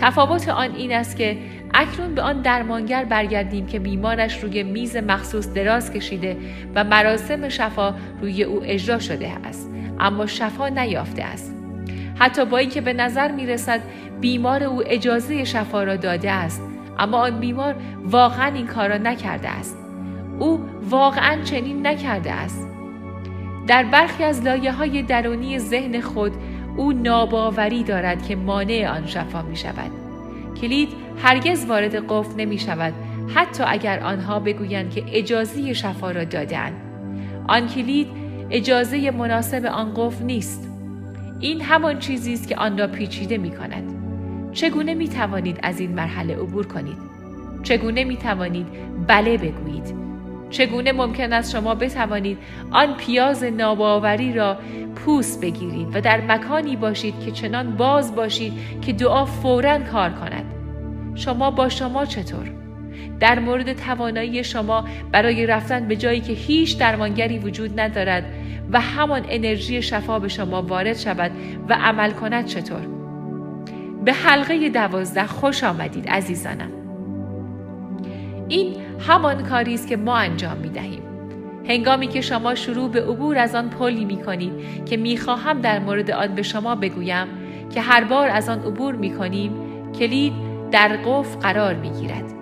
تفاوت 0.04 0.50
آن 0.50 0.76
این 0.76 0.92
است 0.92 1.18
که 1.18 1.38
اکنون 1.74 2.16
به 2.16 2.22
آن 2.22 2.42
درمانگر 2.42 3.06
برگردیم 3.06 3.66
که 3.66 3.80
بیمارش 3.80 4.44
روی 4.44 4.64
میز 4.64 4.96
مخصوص 4.96 5.54
دراز 5.54 5.94
کشیده 5.94 6.38
و 6.76 6.84
مراسم 6.84 7.50
شفا 7.50 7.96
روی 8.22 8.44
او 8.44 8.62
اجرا 8.64 9.00
شده 9.00 9.32
است 9.46 9.70
اما 10.00 10.26
شفا 10.26 10.68
نیافته 10.68 11.24
است. 11.24 11.56
حتی 12.20 12.46
با 12.46 12.58
اینکه 12.58 12.82
به 12.82 12.94
نظر 12.94 13.32
می 13.32 13.46
رسد 13.46 13.82
بیمار 14.22 14.64
او 14.64 14.84
اجازه 14.86 15.44
شفا 15.44 15.84
را 15.84 15.96
داده 15.96 16.32
است 16.32 16.62
اما 17.00 17.18
آن 17.18 17.40
بیمار 17.40 17.76
واقعا 18.04 18.54
این 18.54 18.68
کار 18.68 18.90
را 18.90 18.98
نکرده 18.98 19.50
است. 19.50 19.78
او 20.40 20.60
واقعا 20.90 21.42
چنین 21.44 21.88
نکرده 21.88 22.32
است. 22.32 22.68
در 23.68 23.84
برخی 23.84 24.24
از 24.24 24.44
لایه 24.44 24.72
های 24.72 25.04
درونی 25.04 25.60
ذهن 25.60 26.02
خود 26.02 26.32
او 26.78 26.92
ناباوری 26.92 27.84
دارد 27.84 28.28
که 28.28 28.36
مانع 28.36 28.92
آن 28.96 29.08
شفا 29.08 29.42
می 29.42 29.56
شود 29.56 29.92
کلید 30.62 30.90
هرگز 31.24 31.66
وارد 31.66 31.96
قفل 32.10 32.36
نمی 32.38 32.60
شود 32.60 32.94
حتی 33.36 33.64
اگر 33.68 34.00
آنها 34.00 34.40
بگویند 34.40 34.92
که 34.92 35.04
اجازه 35.08 35.74
شفا 35.74 36.12
را 36.12 36.24
دادند 36.24 36.74
آن 37.48 37.68
کلید 37.68 38.08
اجازه 38.50 39.12
مناسب 39.12 39.66
آن 39.66 39.94
قفل 39.96 40.26
نیست 40.26 40.70
این 41.40 41.62
همان 41.62 42.00
چیزی 42.00 42.34
است 42.34 42.48
که 42.48 42.56
آن 42.56 42.78
را 42.78 42.88
پیچیده 42.88 43.38
می 43.38 43.52
کند 43.52 43.84
چگونه 44.54 44.94
می 44.94 45.08
توانید 45.08 45.60
از 45.64 45.80
این 45.80 45.92
مرحله 45.92 46.36
عبور 46.36 46.68
کنید؟ 46.68 46.98
چگونه 47.64 48.04
می 48.04 48.18
توانید 48.18 48.68
بله 49.08 49.38
بگویید؟ 49.38 50.13
چگونه 50.54 50.92
ممکن 50.92 51.34
است 51.34 51.52
شما 51.52 51.76
بتوانید 51.76 52.38
آن 52.72 52.98
پیاز 52.98 53.44
ناباوری 53.44 54.34
را 54.34 54.58
پوست 54.96 55.42
بگیرید 55.42 55.96
و 55.96 56.02
در 56.02 56.22
مکانی 56.22 56.76
باشید 56.76 57.20
که 57.26 57.32
چنان 57.32 57.76
باز 57.76 58.16
باشید 58.16 58.54
که 58.82 58.94
دعا 58.94 59.26
فورا 59.26 59.80
کار 59.80 60.10
کند؟ 60.10 60.46
شما 61.16 61.52
با 61.52 61.70
شما 61.70 62.06
چطور؟ 62.06 62.52
در 63.20 63.40
مورد 63.40 63.74
توانایی 63.74 64.44
شما 64.44 64.86
برای 65.12 65.46
رفتن 65.46 65.88
به 65.88 65.96
جایی 65.96 66.22
که 66.22 66.34
هیچ 66.34 66.80
درمانگری 66.80 67.40
وجود 67.40 67.80
ندارد 67.80 68.24
و 68.72 68.82
همان 68.82 69.26
انرژی 69.30 69.82
شفا 69.82 70.20
به 70.20 70.28
شما 70.28 70.62
وارد 70.62 70.98
شود 70.98 71.32
و 71.70 71.74
عمل 71.74 72.12
کند 72.12 72.46
چطور؟ 72.46 72.88
به 74.06 74.14
حلقه 74.14 74.70
دوازده 74.70 75.28
خوش 75.28 75.64
آمدید 75.64 76.10
عزیزانم 76.10 76.83
این 78.54 78.76
همان 79.08 79.44
کاری 79.44 79.74
است 79.74 79.88
که 79.88 79.98
ما 79.98 80.18
انجام 80.18 80.58
می 80.58 80.70
دهیم 80.70 81.04
هنگامی 81.68 82.08
که 82.08 82.22
شما 82.22 82.56
شروع 82.56 82.90
به 82.90 83.02
عبور 83.02 83.38
از 83.38 83.56
آن 83.56 83.70
پلی 83.70 84.06
می 84.06 84.18
کنید 84.24 84.54
که 84.86 84.98
می 84.98 85.18
خواهم 85.18 85.62
در 85.62 85.80
مورد 85.80 86.12
آن 86.12 86.36
به 86.36 86.44
شما 86.44 86.76
بگویم 86.76 87.28
که 87.74 87.82
هر 87.82 88.04
بار 88.04 88.30
از 88.30 88.50
آن 88.50 88.60
عبور 88.60 88.96
می 88.96 89.14
کنیم 89.16 89.54
کلید 90.00 90.34
در 90.72 90.98
قفل 91.06 91.40
قرار 91.40 91.74
می 91.74 91.90
گیرد 91.90 92.34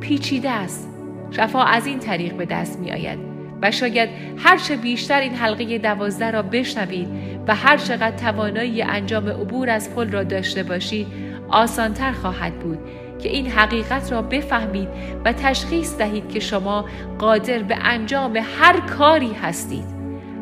پیچیده 0.00 0.50
است. 0.50 0.88
شفا 1.30 1.64
از 1.64 1.86
این 1.86 1.98
طریق 1.98 2.34
به 2.34 2.44
دست 2.44 2.78
می 2.78 2.92
آید 2.92 3.18
و 3.62 3.70
شاید 3.70 4.08
هرچه 4.38 4.76
بیشتر 4.76 5.20
این 5.20 5.34
حلقه 5.34 5.78
دوازده 5.78 6.30
را 6.30 6.42
بشنوید 6.42 7.08
و 7.48 7.54
هر 7.54 7.76
چقدر 7.76 8.16
توانایی 8.16 8.82
انجام 8.82 9.28
عبور 9.28 9.70
از 9.70 9.94
پل 9.94 10.10
را 10.10 10.24
داشته 10.24 10.62
باشید 10.62 11.06
آسانتر 11.48 12.12
خواهد 12.12 12.58
بود. 12.58 12.78
که 13.22 13.28
این 13.28 13.50
حقیقت 13.50 14.12
را 14.12 14.22
بفهمید 14.22 14.88
و 15.24 15.32
تشخیص 15.32 15.96
دهید 15.96 16.28
که 16.28 16.40
شما 16.40 16.84
قادر 17.18 17.58
به 17.58 17.76
انجام 17.82 18.36
هر 18.36 18.80
کاری 18.80 19.32
هستید. 19.32 19.84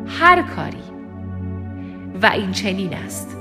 هر 0.07 0.41
کاری. 0.41 0.83
و 2.21 2.25
این 2.25 2.51
چنین 2.51 2.93
است. 2.93 3.40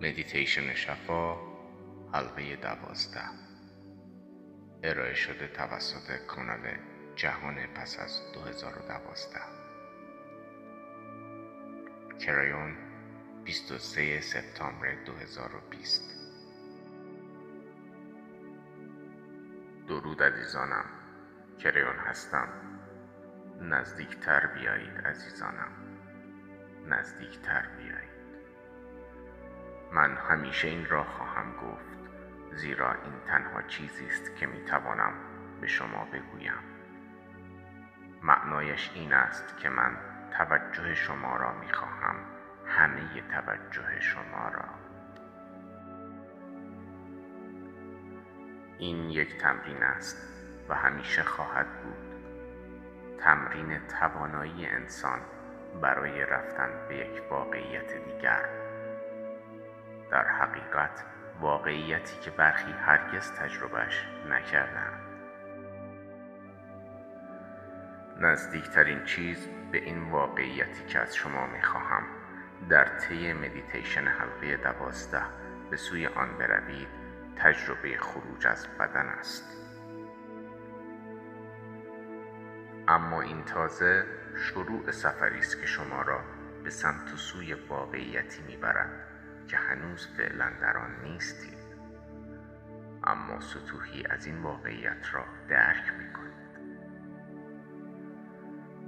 مدیتیشن 0.00 0.74
شفا 0.74 1.36
حلقه 2.12 2.56
دوازده. 2.56 3.20
ارائه 4.82 5.14
شده 5.14 5.48
توسط 5.48 6.26
کانال 6.26 6.78
جهان 7.16 7.66
پس 7.66 7.98
از 7.98 8.20
2012 8.34 9.40
کرایون 12.18 12.76
23 13.44 14.20
سپتامبر 14.20 15.04
2020 15.04 16.02
درود 19.88 20.22
عزیزانم. 20.22 20.84
کریون 21.58 21.96
هستم. 21.96 22.48
نزدیکتر 23.60 24.46
بیایید 24.46 24.98
عزیزانم. 24.98 25.72
نزدیکتر 26.86 27.66
بیایید. 27.76 27.95
من 29.96 30.16
همیشه 30.16 30.68
این 30.68 30.86
را 30.86 31.04
خواهم 31.04 31.52
گفت 31.52 31.96
زیرا 32.52 32.92
این 32.92 33.12
تنها 33.26 33.62
چیزی 33.62 34.06
است 34.06 34.36
که 34.36 34.46
می 34.46 34.64
توانم 34.64 35.12
به 35.60 35.66
شما 35.66 36.04
بگویم. 36.04 36.58
معنایش 38.22 38.90
این 38.94 39.12
است 39.12 39.56
که 39.56 39.68
من 39.68 39.96
توجه 40.38 40.94
شما 40.94 41.36
را 41.36 41.52
می 41.52 41.72
خواهم 41.72 42.16
همه 42.66 43.22
توجه 43.22 44.00
شما 44.00 44.48
را. 44.48 44.64
این 48.78 49.10
یک 49.10 49.38
تمرین 49.38 49.82
است 49.82 50.16
و 50.68 50.74
همیشه 50.74 51.22
خواهد 51.22 51.66
بود. 51.82 52.14
تمرین 53.18 53.80
توانایی 54.00 54.66
انسان 54.66 55.18
برای 55.82 56.20
رفتن 56.20 56.70
به 56.88 56.96
یک 56.96 57.22
واقعیت 57.30 58.04
دیگر. 58.04 58.65
در 60.10 60.28
حقیقت 60.28 61.04
واقعیتی 61.40 62.20
که 62.20 62.30
برخی 62.30 62.72
هرگز 62.72 63.32
تجربهش 63.32 64.06
نکردند 64.30 65.00
نزدیکترین 68.20 69.04
چیز 69.04 69.48
به 69.72 69.78
این 69.78 70.10
واقعیتی 70.10 70.84
که 70.86 70.98
از 70.98 71.16
شما 71.16 71.46
می‌خواهم 71.46 72.02
در 72.68 72.84
طی 72.84 73.32
مدیتیشن 73.32 74.04
حلقه 74.04 74.56
دوازده 74.56 75.22
به 75.70 75.76
سوی 75.76 76.06
آن 76.06 76.38
بروید 76.38 76.88
تجربه 77.36 77.96
خروج 77.98 78.46
از 78.46 78.68
بدن 78.78 79.06
است. 79.06 79.44
اما 82.88 83.20
این 83.20 83.44
تازه 83.44 84.06
شروع 84.36 84.90
سفری 84.90 85.38
است 85.38 85.60
که 85.60 85.66
شما 85.66 86.02
را 86.02 86.20
به 86.64 86.70
سمت 86.70 87.16
سوی 87.16 87.54
واقعیتی 87.54 88.42
می‌برد. 88.42 89.15
که 89.48 89.56
هنوز 89.56 90.08
فعلا 90.16 90.50
در 90.60 90.76
آن 90.78 91.02
نیستید 91.02 91.58
اما 93.04 93.40
سطوحی 93.40 94.06
از 94.06 94.26
این 94.26 94.42
واقعیت 94.42 95.14
را 95.14 95.24
درک 95.48 95.92
می‌کنید 95.98 96.46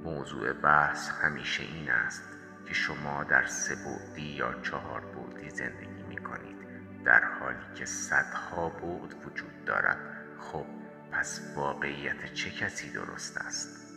موضوع 0.05 0.53
بحث 0.53 1.11
همیشه 1.11 1.63
این 1.63 1.91
است 1.91 2.39
که 2.67 2.75
شما 2.75 3.25
در 3.25 3.47
سه 3.47 3.75
بودی 3.75 4.23
یا 4.23 4.55
چهار 4.63 5.01
بودی 5.01 5.51
زندگی 5.51 6.03
می 6.09 6.17
کنید 6.17 6.59
در 7.05 7.25
حالی 7.25 7.75
که 7.75 7.85
صدها 7.85 8.69
بود 8.69 9.15
وجود 9.27 9.65
دارد. 9.65 9.99
خب 10.39 10.67
پس 11.13 11.53
واقعیت 11.57 12.33
چه 12.35 12.51
کسی 12.51 12.93
درست 12.93 13.39
است؟ 13.39 13.95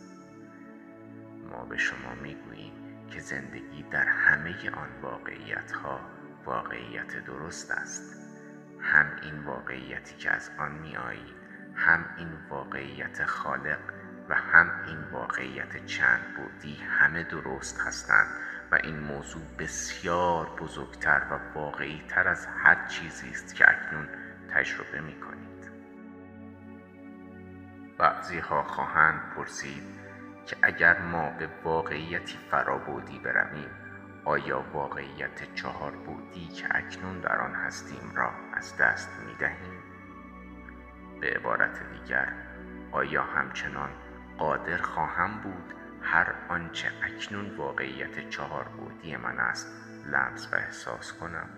ما 1.50 1.64
به 1.64 1.76
شما 1.76 2.14
می 2.22 2.34
گوییم 2.34 3.06
که 3.10 3.20
زندگی 3.20 3.82
در 3.82 4.04
همه 4.04 4.70
آن 4.70 4.88
واقعیت 5.02 5.72
ها 5.72 6.00
واقعیت 6.44 7.24
درست 7.24 7.70
است. 7.70 8.22
هم 8.80 9.06
این 9.22 9.44
واقعیتی 9.44 10.16
که 10.16 10.30
از 10.30 10.50
آن 10.58 10.72
می 10.72 10.96
آیید 10.96 11.42
هم 11.74 12.04
این 12.16 12.28
واقعیت 12.50 13.24
خالق 13.24 13.78
و 14.28 14.34
هم 14.34 14.84
این 14.86 14.98
واقعیت 15.12 15.86
چند 15.86 16.22
بودی 16.36 16.76
همه 16.76 17.24
درست 17.24 17.80
هستند 17.80 18.26
و 18.72 18.78
این 18.82 18.98
موضوع 18.98 19.42
بسیار 19.58 20.46
بزرگتر 20.46 21.22
و 21.30 21.58
واقعی 21.58 22.02
تر 22.08 22.28
از 22.28 22.46
هر 22.46 22.86
چیزی 22.86 23.30
است 23.30 23.54
که 23.54 23.70
اکنون 23.70 24.08
تجربه 24.54 25.00
می 25.00 25.20
کنید 25.20 25.70
بعضی 27.98 28.38
ها 28.38 28.62
خواهند 28.62 29.20
پرسید 29.36 29.82
که 30.46 30.56
اگر 30.62 31.00
ما 31.00 31.30
به 31.38 31.48
واقعیتی 31.64 32.38
فرابودی 32.50 33.18
برویم 33.18 33.70
آیا 34.24 34.64
واقعیت 34.72 35.54
چهار 35.54 35.90
بودی 35.90 36.48
که 36.48 36.66
اکنون 36.70 37.20
در 37.20 37.40
آن 37.40 37.54
هستیم 37.54 38.12
را 38.14 38.30
از 38.54 38.76
دست 38.76 39.10
می 39.26 39.34
دهیم؟ 39.34 39.82
به 41.20 41.30
عبارت 41.30 41.80
دیگر 41.92 42.32
آیا 42.92 43.22
همچنان 43.22 43.90
قادر 44.38 44.76
خواهم 44.76 45.40
بود 45.42 45.74
هر 46.02 46.34
آنچه 46.48 46.88
اکنون 47.02 47.56
واقعیت 47.56 48.30
چهار 48.30 48.64
بودی 48.64 49.16
من 49.16 49.38
است 49.38 49.66
لمس 50.06 50.52
و 50.52 50.56
احساس 50.56 51.12
کنم؟ 51.12 51.48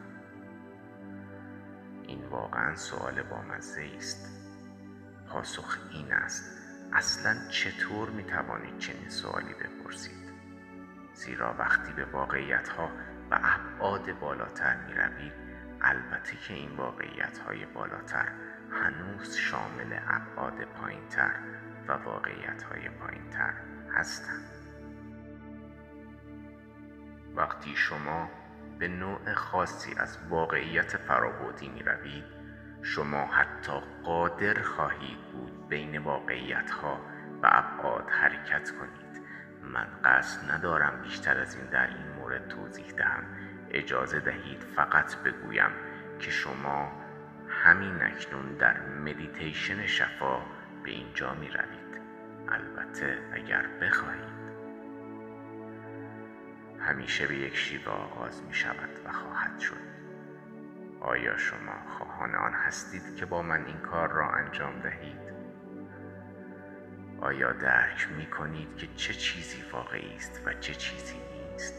این 2.03 2.25
واقعا 2.25 2.77
سوال 2.77 3.23
بامزه 3.23 3.91
است. 3.97 4.29
پاسخ 5.29 5.79
این 5.91 6.13
است. 6.13 6.59
اصلا 6.93 7.49
چطور 7.51 8.11
می 8.11 8.25
توانید 8.25 8.79
چنین 8.79 9.09
سوالی 9.09 9.55
بپرسید؟ 9.55 10.24
زیرا 11.15 11.55
وقتی 11.59 11.93
به 11.93 12.05
واقعیت 12.05 12.69
ها 12.69 12.91
و 13.31 13.41
ابعاد 13.43 14.19
بالاتر 14.19 14.77
می 14.77 14.95
روید 14.95 15.33
البته 15.81 16.37
که 16.37 16.55
این 16.55 16.77
واقعیت 16.77 17.39
های 17.39 17.67
بالاتر 17.67 18.29
هنوز 18.71 19.35
شامل 19.35 19.99
ابعاد 20.09 20.65
پایین 20.65 21.09
تر 21.09 21.35
و 21.89 21.93
واقعیت 21.93 22.63
های 22.63 22.89
پایین 22.89 23.31
تر 23.31 23.55
هستند. 23.93 24.51
وقتی 27.37 27.77
شما 27.77 28.31
به 28.79 28.89
نوع 28.89 29.35
خاصی 29.35 29.95
از 29.99 30.19
واقعیت 30.29 30.97
فرابودی 30.97 31.69
می 31.69 31.83
روید 31.83 32.25
شما 32.83 33.27
حتی 33.27 33.81
قادر 34.05 34.63
خواهید 34.63 35.19
بود 35.33 35.69
بین 35.69 35.99
واقعیت 35.99 36.71
ها 36.71 37.01
و 37.43 37.51
ابعاد 37.53 38.11
حرکت 38.11 38.71
کنید. 38.71 39.04
من 39.73 39.87
قصد 40.05 40.51
ندارم 40.51 41.03
بیشتر 41.03 41.41
از 41.41 41.57
این 41.57 41.67
در 41.67 41.87
این 41.87 42.09
مورد 42.19 42.49
توضیح 42.49 42.93
دهم. 42.97 43.25
اجازه 43.71 44.21
دهید 44.21 44.61
فقط 44.77 45.17
بگویم 45.17 45.71
که 46.19 46.31
شما 46.31 46.93
همین 47.49 48.03
اکنون 48.03 48.55
در 48.55 48.81
مدیتیشن 48.81 49.87
شفا 49.87 50.39
به 50.85 50.91
اینجا 50.91 51.35
می 51.35 51.49
روید 51.49 52.03
البته 52.49 53.19
اگر 53.33 53.67
بخواهید. 53.83 54.45
همیشه 56.81 57.27
به 57.27 57.37
یک 57.37 57.57
شیوه 57.57 57.93
آغاز 57.93 58.43
می 58.43 58.55
شود 58.55 58.91
و 59.05 59.13
خواهد 59.13 59.61
شد. 59.61 59.95
آیا 61.01 61.37
شما 61.37 61.73
خواهان 61.99 62.35
آن 62.35 62.53
هستید 62.53 63.17
که 63.17 63.27
با 63.27 63.43
من 63.43 63.65
این 63.65 63.79
کار 63.79 64.13
را 64.13 64.31
انجام 64.31 64.81
دهید؟ 64.81 65.24
آیا 67.25 67.53
درک 67.53 68.09
می 68.17 68.27
کنید 68.27 68.77
که 68.77 68.87
چه 68.87 69.15
چیزی 69.15 69.63
واقعی 69.73 70.17
است 70.17 70.43
و 70.47 70.53
چه 70.53 70.75
چیزی 70.75 71.17
نیست؟ 71.17 71.75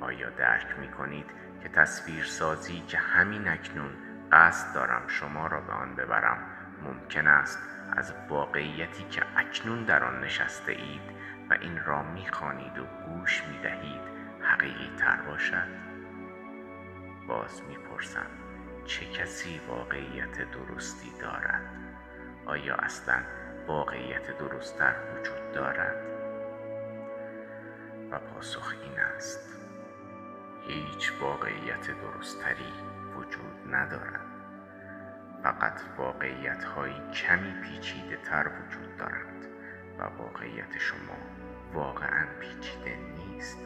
آیا 0.00 0.30
درک 0.30 0.78
می 0.78 0.88
کنید 0.88 1.26
که 1.62 1.68
تصویر 1.68 2.24
سازی 2.24 2.80
که 2.80 2.98
همین 2.98 3.48
اکنون 3.48 3.90
قصد 4.32 4.74
دارم 4.74 5.08
شما 5.08 5.46
را 5.46 5.60
به 5.60 5.72
آن 5.72 5.96
ببرم 5.96 6.38
ممکن 6.82 7.26
است 7.26 7.58
از 7.96 8.14
واقعیتی 8.28 9.04
که 9.04 9.22
اکنون 9.36 9.84
در 9.84 10.04
آن 10.04 10.20
نشسته 10.20 10.72
اید 10.72 11.02
و 11.50 11.54
این 11.60 11.84
را 11.84 12.02
می‌خوانید 12.02 12.78
و 12.78 12.84
گوش 13.06 13.42
می‌دهید 13.44 14.00
حقیقی 14.40 14.90
تر 14.96 15.16
باشد 15.16 15.68
باز 17.28 17.62
می‌پرسم 17.68 18.26
چه 18.84 19.06
کسی 19.06 19.60
واقعیت 19.68 20.50
درستی 20.52 21.12
دارد 21.20 21.62
آیا 22.46 22.74
اصلا 22.74 23.22
واقعیت 23.66 24.38
درستتر 24.38 24.94
وجود 25.14 25.52
دارد 25.52 25.96
و 28.10 28.18
پاسخ 28.18 28.74
این 28.82 28.98
است 28.98 29.58
هیچ 30.68 31.12
واقعیت 31.20 31.90
درستتری 31.90 32.72
وجود 33.16 33.74
ندارد. 33.74 34.20
فقط 35.42 35.80
واقعیت 35.98 36.64
هایی 36.64 37.10
کمی 37.12 37.54
پیچیده 37.62 38.16
تر 38.16 38.48
وجود 38.48 38.96
دارند 38.96 39.46
و 39.98 40.02
واقعیت 40.22 40.78
شما 40.78 41.16
واقعا 41.74 42.26
پیچیده 42.40 42.96
نیست. 42.96 43.58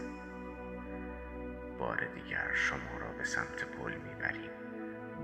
بار 1.79 2.05
دیگر 2.15 2.55
شما 2.55 2.99
را 3.01 3.13
به 3.19 3.25
سمت 3.25 3.65
پل 3.65 3.95
می‌بریم. 3.95 4.51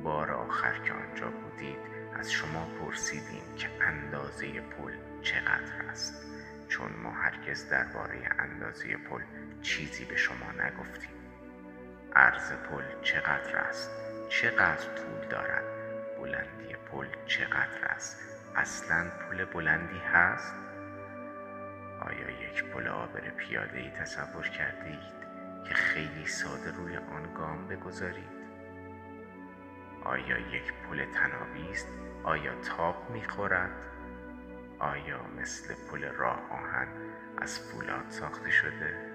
بار 0.03 0.31
آخر 0.31 0.79
که 0.79 0.93
آنجا 0.93 1.31
بودید 1.31 1.94
از 2.15 2.33
شما 2.33 2.67
پرسیدیم 2.81 3.55
که 3.57 3.69
اندازه 3.81 4.61
پل 4.61 4.93
چقدر 5.23 5.89
است. 5.91 6.15
چون 6.69 6.93
ما 7.03 7.11
هرگز 7.11 7.69
درباره 7.69 8.29
اندازه 8.39 8.97
پل 8.97 9.21
چیزی 9.63 10.05
به 10.05 10.17
شما 10.17 10.53
نگفتیم. 10.53 11.11
عرض 12.17 12.53
پل 12.53 12.83
چقدر 13.03 13.57
است؟ 13.57 13.91
چقدر 14.29 14.95
طول 14.95 15.29
دارد؟ 15.31 15.65
بلندی 16.21 16.75
پل 16.93 17.07
چقدر 17.27 17.85
است؟ 17.85 18.21
اصلا 18.57 19.11
پل 19.11 19.45
بلندی 19.45 19.99
هست؟ 19.99 20.55
آیا 22.01 22.31
یک 22.31 22.65
پل 22.65 22.89
آبر 22.89 23.21
پیاده 23.21 23.79
ای 23.79 23.91
تصور 23.91 24.49
کرده 24.49 24.87
اید 24.87 25.25
که 25.69 25.75
خیلی 25.75 26.27
ساده 26.27 26.71
روی 26.71 26.97
آن 26.97 27.35
گام 27.35 27.69
بگذارید؟ 27.69 28.44
آیا 30.05 30.39
یک 30.39 30.73
پل 30.73 31.05
تنابی 31.05 31.71
است؟ 31.71 31.89
آیا 32.23 32.55
تاب 32.55 33.11
می‌خورد؟ 33.11 33.87
آیا 34.79 35.21
مثل 35.41 35.75
پل 35.91 36.05
راه 36.05 36.41
آهن 36.51 36.89
از 37.39 37.61
فولاد 37.61 38.05
ساخته 38.09 38.51
شده؟ 38.51 39.15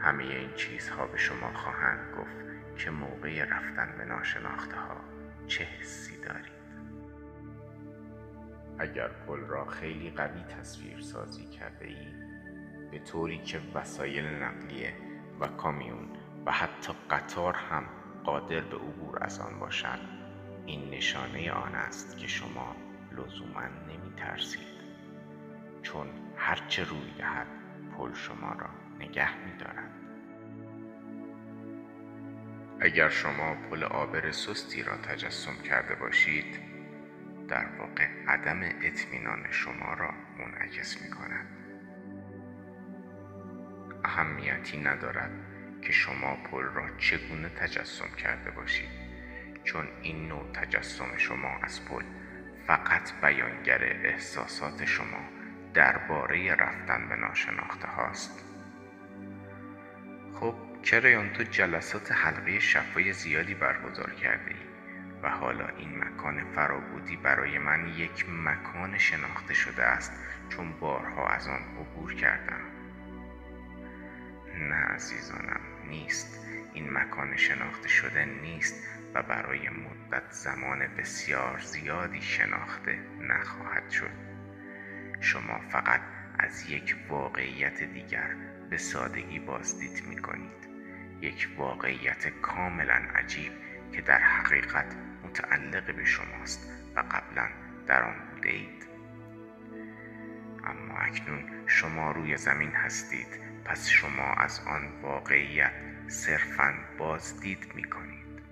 همه 0.00 0.24
این 0.24 0.52
چیزها 0.54 1.06
به 1.06 1.18
شما 1.18 1.52
خواهند 1.52 2.14
گفت 2.18 2.36
که 2.76 2.90
موقع 2.90 3.44
رفتن 3.44 3.94
به 3.98 4.04
ناشناخته 4.04 4.76
ها 4.76 4.96
چه 5.46 5.64
حسی 5.64 6.20
دارید. 6.20 6.56
اگر 8.78 9.08
پل 9.08 9.40
را 9.40 9.64
خیلی 9.64 10.10
قوی 10.10 10.42
تصویر 10.42 11.00
سازی 11.00 11.46
کرده 11.46 11.86
ای 11.86 12.14
به 12.90 12.98
طوری 12.98 13.38
که 13.38 13.60
وسایل 13.74 14.26
نقلیه 14.26 14.94
و 15.40 15.46
کامیون 15.46 16.08
و 16.46 16.52
حتی 16.52 16.92
قطار 17.10 17.54
هم 17.54 17.84
قادر 18.26 18.60
به 18.60 18.76
عبور 18.76 19.24
از 19.24 19.40
آن 19.40 19.58
باشد. 19.58 19.98
این 20.66 20.90
نشانه 20.90 21.50
آن 21.52 21.74
است 21.74 22.18
که 22.18 22.26
شما 22.26 22.76
لزوما 23.12 23.62
نمی 23.62 24.14
ترسید 24.16 24.76
چون 25.82 26.06
هرچه 26.36 26.84
روی 26.84 27.10
دهد 27.18 27.46
پل 27.96 28.14
شما 28.14 28.52
را 28.52 28.68
نگه 28.98 29.36
می 29.36 29.56
دارد. 29.58 29.90
اگر 32.80 33.08
شما 33.08 33.54
پل 33.70 33.84
آبر 33.84 34.30
سستی 34.30 34.82
را 34.82 34.96
تجسم 34.96 35.62
کرده 35.62 35.94
باشید 35.94 36.60
در 37.48 37.66
واقع 37.78 38.08
عدم 38.28 38.60
اطمینان 38.82 39.46
شما 39.50 39.94
را 39.94 40.10
منعکس 40.38 41.02
می 41.02 41.10
کند 41.10 41.46
اهمیتی 44.04 44.82
ندارد 44.82 45.55
که 45.86 45.92
شما 45.92 46.36
پل 46.36 46.62
را 46.62 46.96
چگونه 46.98 47.48
تجسم 47.48 48.08
کرده 48.16 48.50
باشید. 48.50 48.88
چون 49.64 49.88
این 50.02 50.28
نوع 50.28 50.52
تجسم 50.52 51.16
شما 51.16 51.58
از 51.62 51.84
پل 51.84 52.02
فقط 52.66 53.20
بیانگر 53.20 53.84
احساسات 54.04 54.84
شما 54.84 55.28
درباره 55.74 56.54
رفتن 56.54 57.08
به 57.08 57.16
ناشناخته 57.16 57.88
هاست. 57.88 58.44
خب 60.34 60.54
چرا 60.82 61.28
تو 61.28 61.42
جلسات 61.42 62.12
حلقه 62.12 62.58
شفای 62.58 63.12
زیادی 63.12 63.54
برگزار 63.54 64.10
کرده 64.10 64.50
ای 64.50 64.66
و 65.22 65.30
حالا 65.30 65.68
این 65.68 66.04
مکان 66.04 66.44
فرابودی 66.54 67.16
برای 67.16 67.58
من 67.58 67.88
یک 67.88 68.26
مکان 68.28 68.98
شناخته 68.98 69.54
شده 69.54 69.82
است 69.82 70.12
چون 70.48 70.72
بارها 70.80 71.28
از 71.28 71.48
آن 71.48 71.62
عبور 71.80 72.14
کردم. 72.14 72.60
نه 74.58 74.74
عزیزانم. 74.74 75.75
نیست. 75.88 76.40
این 76.74 76.92
مکان 76.92 77.36
شناخته 77.36 77.88
شده 77.88 78.24
نیست 78.24 78.74
و 79.14 79.22
برای 79.22 79.68
مدت 79.68 80.30
زمان 80.30 80.78
بسیار 80.98 81.58
زیادی 81.58 82.22
شناخته 82.22 82.98
نخواهد 83.20 83.90
شد. 83.90 84.10
شما 85.20 85.60
فقط 85.68 86.00
از 86.38 86.70
یک 86.70 86.96
واقعیت 87.08 87.82
دیگر 87.82 88.36
به 88.70 88.76
سادگی 88.76 89.38
بازدید 89.38 90.02
می 90.08 90.16
کنید. 90.16 90.66
یک 91.20 91.48
واقعیت 91.58 92.28
کاملا 92.28 93.00
عجیب 93.14 93.52
که 93.92 94.02
در 94.02 94.18
حقیقت 94.18 94.96
متعلق 95.24 95.96
به 95.96 96.04
شماست 96.04 96.72
و 96.96 97.00
قبلا 97.00 97.48
در 97.86 98.02
آن 98.02 98.16
بوده 98.30 98.48
اید. 98.48 98.86
اما 100.64 100.98
اکنون 100.98 101.44
شما 101.66 102.10
روی 102.10 102.36
زمین 102.36 102.70
هستید. 102.70 103.45
پس 103.68 103.88
شما 103.88 104.32
از 104.34 104.60
آن 104.66 105.00
واقعیت 105.02 105.72
صرفا 106.08 106.74
بازدید 106.98 107.72
می 107.74 107.84
کنید 107.84 108.42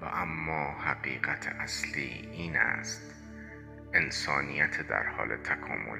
و 0.00 0.04
اما 0.04 0.70
حقیقت 0.70 1.48
اصلی 1.48 2.28
این 2.32 2.56
است 2.56 3.14
انسانیت 3.94 4.88
در 4.88 5.06
حال 5.06 5.36
تکامل 5.36 5.98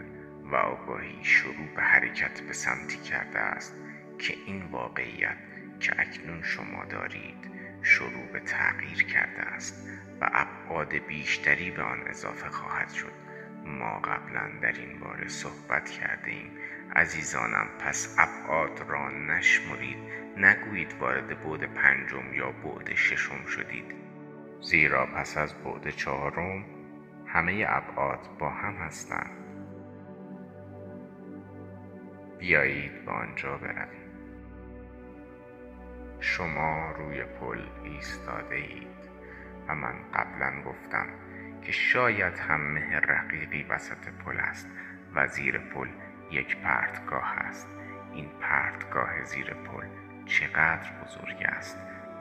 و 0.52 0.56
آگاهی 0.56 1.24
شروع 1.24 1.74
به 1.76 1.82
حرکت 1.82 2.40
به 2.40 2.52
سمتی 2.52 2.98
کرده 2.98 3.38
است 3.38 3.74
که 4.18 4.35
این 4.46 4.62
واقعیت 4.62 5.37
که 5.80 6.00
اکنون 6.00 6.42
شما 6.42 6.85
دارید 6.85 7.50
شروع 7.82 8.26
به 8.32 8.40
تغییر 8.40 9.04
کرده 9.04 9.42
است 9.42 9.88
و 10.20 10.30
ابعاد 10.32 10.94
بیشتری 10.94 11.70
به 11.70 11.82
آن 11.82 12.02
اضافه 12.08 12.48
خواهد 12.48 12.90
شد. 12.90 13.21
ما 13.66 13.98
قبلا 13.98 14.51
در 14.62 14.72
این 14.72 15.01
باره 15.01 15.29
صحبت 15.29 15.90
کرده 15.90 16.31
ایم 16.31 16.51
عزیزانم 16.96 17.66
پس 17.79 18.16
ابعاد 18.18 18.85
را 18.88 19.11
نشمرید. 19.11 19.96
نگویید 20.37 20.94
وارد 21.01 21.44
بعد 21.44 21.75
پنجم 21.75 22.35
یا 22.35 22.51
بعد 22.51 22.94
ششم 22.94 23.46
شدید. 23.46 23.94
زیرا 24.61 25.07
پس 25.07 25.37
از 25.37 25.55
بعد 25.55 25.90
چهارم 25.90 26.64
همه 27.27 27.64
ابعاد 27.68 28.29
با 28.38 28.51
هم 28.51 28.75
هستند. 28.75 29.31
بیایید 32.38 33.05
به 33.05 33.11
آنجا 33.11 33.57
برویم. 33.57 34.03
شما 36.20 36.92
روی 36.92 37.25
پل 37.25 37.61
ایستاده 37.85 38.55
اید 38.55 39.03
و 39.68 39.75
من 39.75 39.94
قبلا 40.14 40.62
گفتم 40.62 41.07
که 41.64 41.72
شاید 41.72 42.38
هم 42.38 42.61
مه 42.61 42.96
رقیقی 42.96 43.62
وسط 43.62 44.09
پل 44.25 44.40
است 44.40 44.68
و 45.14 45.27
زیر 45.27 45.59
پل 45.59 45.88
یک 46.31 46.57
پرتگاه 46.57 47.33
است. 47.38 47.68
این 48.14 48.29
پرتگاه 48.40 49.25
زیر 49.25 49.55
پل 49.55 49.87
چقدر 50.27 50.90
بزرگ 51.05 51.42
است؟ 51.42 51.79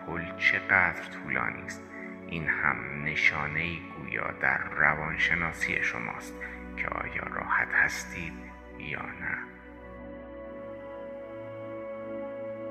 پل 0.08 0.38
چقدر 0.38 1.04
طولانی 1.04 1.62
است؟ 1.62 1.84
این 2.28 2.48
هم 2.48 3.04
نشانه 3.04 3.80
گویا 3.98 4.32
در 4.32 4.58
روانشناسی 4.58 5.84
شماست 5.84 6.34
که 6.78 6.88
آیا 6.88 7.24
راحت 7.24 7.74
هستید 7.74 8.34
یا 8.80 9.02
نه. 9.02 9.38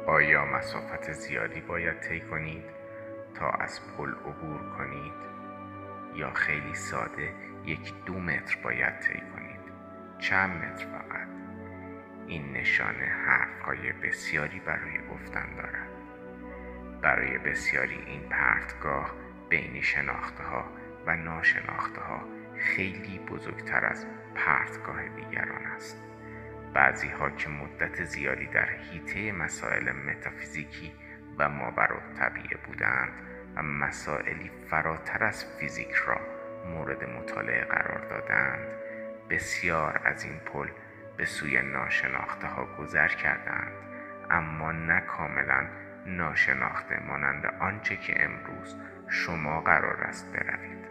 آیا 0.06 0.44
مسافت 0.44 1.12
زیادی 1.12 1.60
باید 1.60 2.00
طی 2.00 2.20
کنید؟ 2.20 2.64
تا 3.34 3.50
از 3.50 3.80
پل 3.96 4.10
عبور 4.10 4.76
کنید؟ 4.78 5.39
یا 6.14 6.30
خیلی 6.30 6.74
ساده 6.74 7.32
یک 7.64 8.04
دو 8.06 8.14
متر 8.14 8.58
باید 8.64 9.00
طی 9.00 9.20
کنید. 9.34 9.60
چند 10.18 10.64
متر 10.64 10.86
فقط. 10.86 11.28
این 12.26 12.52
نشانه 12.52 13.04
حرفهای 13.04 13.92
بسیاری 13.92 14.60
برای 14.60 14.98
گفتن 15.10 15.54
دارد. 15.56 15.88
برای 17.02 17.38
بسیاری 17.38 17.98
این 18.06 18.28
پرتگاه 18.28 19.14
بین 19.48 19.80
شناخته 19.80 20.42
ها 20.42 20.64
و 21.06 21.16
ناشناخته 21.16 22.00
ها 22.00 22.20
خیلی 22.58 23.18
بزرگتر 23.18 23.84
از 23.84 24.06
پرتگاه 24.34 25.08
دیگران 25.08 25.64
است. 25.66 26.02
بعضی 26.74 27.08
ها 27.08 27.30
که 27.30 27.48
مدت 27.48 28.04
زیادی 28.04 28.46
در 28.46 28.68
حیطه 28.68 29.32
مسائل 29.32 29.92
متافیزیکی 29.92 30.92
و 31.38 31.48
ماورا 31.48 32.00
طبیعه 32.18 32.56
بودند 32.66 33.12
و 33.56 33.62
مسائلی 33.62 34.50
فراتر 34.70 35.24
از 35.24 35.44
فیزیک 35.44 35.92
را 35.92 36.20
مورد 36.66 37.04
مطالعه 37.04 37.64
قرار 37.64 38.06
دادند. 38.10 38.68
بسیار 39.30 40.00
از 40.04 40.24
این 40.24 40.38
پل 40.38 40.68
به 41.16 41.24
سوی 41.24 41.62
ناشناخته 41.62 42.46
ها 42.46 42.64
گذر 42.78 43.08
کردند 43.08 43.72
اما 44.30 44.72
نه 44.72 45.00
کاملا 45.00 45.66
ناشناخته 46.06 47.02
مانند 47.06 47.46
آنچه 47.46 47.96
که 47.96 48.24
امروز 48.24 48.76
شما 49.08 49.60
قرار 49.60 50.00
است 50.00 50.32
بروید. 50.32 50.84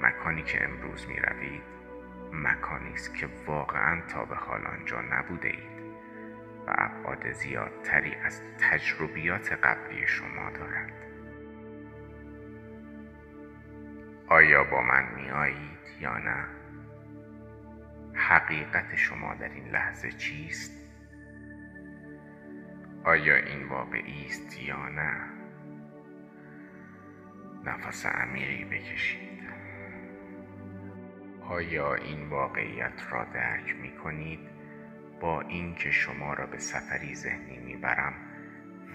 مکانی 0.00 0.42
که 0.42 0.64
امروز 0.64 1.06
می 1.08 1.16
روید 1.16 1.62
مکانی 2.32 2.92
است 2.92 3.14
که 3.14 3.28
واقعا 3.46 4.00
تا 4.08 4.24
به 4.24 4.36
حال 4.36 4.66
آنجا 4.66 5.00
نبوده 5.00 5.48
اید. 5.48 5.77
و 6.68 6.70
ابعاد 6.78 7.32
زیادتری 7.32 8.14
از 8.14 8.42
تجربیات 8.58 9.52
قبلی 9.52 10.06
شما 10.06 10.50
دارد 10.50 10.92
آیا 14.28 14.64
با 14.64 14.82
من 14.82 15.14
می 15.14 15.30
آیید 15.30 15.78
یا 16.00 16.18
نه؟ 16.18 16.44
حقیقت 18.14 18.96
شما 18.96 19.34
در 19.34 19.48
این 19.48 19.68
لحظه 19.68 20.12
چیست؟ 20.12 20.72
آیا 23.04 23.36
این 23.36 23.68
واقعی 23.68 24.26
است 24.26 24.60
یا 24.60 24.88
نه؟ 24.88 25.16
نفس 27.64 28.06
عمیقی 28.06 28.64
بکشید 28.64 29.28
آیا 31.40 31.94
این 31.94 32.28
واقعیت 32.28 33.02
را 33.10 33.24
درک 33.24 33.76
می 33.76 33.96
کنید 33.96 34.57
با 35.20 35.40
اینکه 35.40 35.90
شما 35.90 36.34
را 36.34 36.46
به 36.46 36.58
سفری 36.58 37.14
ذهنی 37.14 37.58
می‌برم 37.58 38.14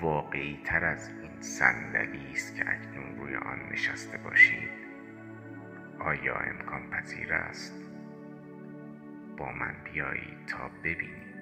واقعی 0.01 0.62
تر 0.65 0.86
از 0.86 1.09
این 1.09 1.41
صندلی 1.41 2.31
است 2.31 2.55
که 2.55 2.69
اکنون 2.69 3.15
روی 3.17 3.36
آن 3.36 3.59
نشسته 3.71 4.17
باشید. 4.17 4.69
آیا 5.99 6.36
امکان 6.36 6.89
پذیر 6.89 7.33
است؟ 7.33 7.73
با 9.38 9.51
من 9.51 9.75
بیایید 9.83 10.45
تا 10.47 10.69
ببینید 10.83 11.33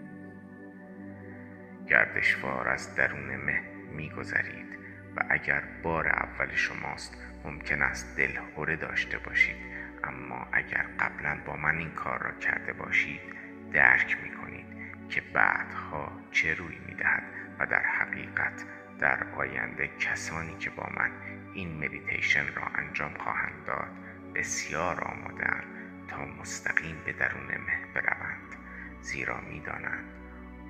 گردشوار 1.87 2.67
از 2.67 2.95
درون 2.95 3.35
مه 3.35 3.61
میگذرید 3.95 4.77
و 5.15 5.23
اگر 5.29 5.63
بار 5.83 6.07
اول 6.07 6.55
شماست 6.55 7.17
ممکن 7.43 7.81
است 7.81 8.17
دلهوره 8.17 8.75
داشته 8.75 9.17
باشید. 9.17 9.55
اما 10.03 10.47
اگر 10.51 10.85
قبلا 10.99 11.37
با 11.45 11.55
من 11.55 11.77
این 11.77 11.91
کار 11.91 12.23
را 12.23 12.31
کرده 12.31 12.73
باشید 12.73 13.21
درک 13.73 14.17
می 14.23 14.29
که 15.11 15.21
بعدها 15.21 16.11
چه 16.31 16.53
روی 16.53 16.77
می 16.87 16.95
دهد 16.95 17.23
و 17.59 17.65
در 17.65 17.83
حقیقت 17.83 18.65
در 18.99 19.23
آینده 19.23 19.87
کسانی 19.87 20.57
که 20.57 20.69
با 20.69 20.89
من 20.97 21.11
این 21.53 21.77
مدیتیشن 21.85 22.53
را 22.55 22.63
انجام 22.75 23.13
خواهند 23.13 23.65
داد 23.65 23.89
بسیار 24.35 25.01
آمادهاند 25.01 25.63
تا 26.07 26.25
مستقیم 26.25 26.95
به 27.05 27.13
درون 27.13 27.47
مه 27.47 27.93
بروند. 27.93 28.55
زیرا 29.01 29.41
می‌دانند 29.41 30.05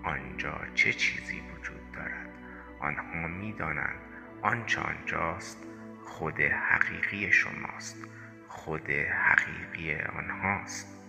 آنجا 0.04 0.62
چه 0.76 0.94
چیزی 0.94 1.40
وجود 1.40 1.92
دارد. 1.92 2.30
آنها 2.80 3.28
می‌دانند 3.28 4.00
آنچه 4.42 4.82
آنجاست. 4.82 5.58
خود 6.06 6.42
حقیقی 6.42 7.32
شماست. 7.32 8.06
خود 8.48 8.90
حقیقی 8.92 9.96
آنهاست. 9.96 11.01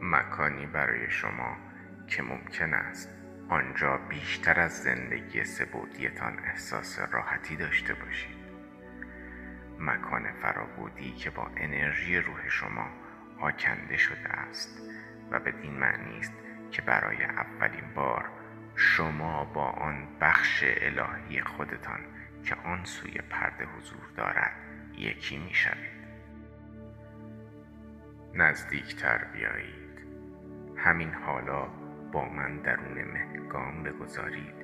مکانی 0.00 0.66
برای 0.66 1.10
شما 1.10 1.56
که 2.06 2.22
ممکن 2.22 2.74
است 2.74 3.10
آنجا 3.48 3.96
بیشتر 3.96 4.60
از 4.60 4.82
زندگی 4.82 5.44
سبودیتان 5.44 6.38
احساس 6.38 6.98
راحتی 7.12 7.56
داشته 7.56 7.94
باشید. 7.94 8.36
مکان 9.78 10.32
فرابودی 10.32 11.12
که 11.12 11.30
با 11.30 11.50
انرژی 11.56 12.18
روح 12.18 12.48
شما 12.48 12.86
آکنده 13.40 13.96
شده 13.96 14.28
است 14.28 14.82
و 15.30 15.40
بدین 15.40 15.72
معنی 15.72 16.18
است 16.18 16.32
که 16.70 16.82
برای 16.82 17.24
اولین 17.24 17.94
بار 17.94 18.30
شما 18.76 19.44
با 19.44 19.64
آن 19.64 20.08
بخش 20.20 20.64
الهی 20.66 21.40
خودتان 21.40 22.00
که 22.44 22.54
آن 22.54 22.84
سوی 22.84 23.12
پرده 23.12 23.64
حضور 23.64 24.12
دارد 24.16 24.52
یکی 24.98 25.36
می 25.38 25.54
شوید 25.54 25.96
نزدیکتر 28.34 29.24
بیایید. 29.24 29.85
همین 30.86 31.14
حالا 31.14 31.68
با 32.12 32.28
من 32.28 32.56
درون 32.56 33.04
مهگام 33.04 33.82
بگذارید 33.82 34.54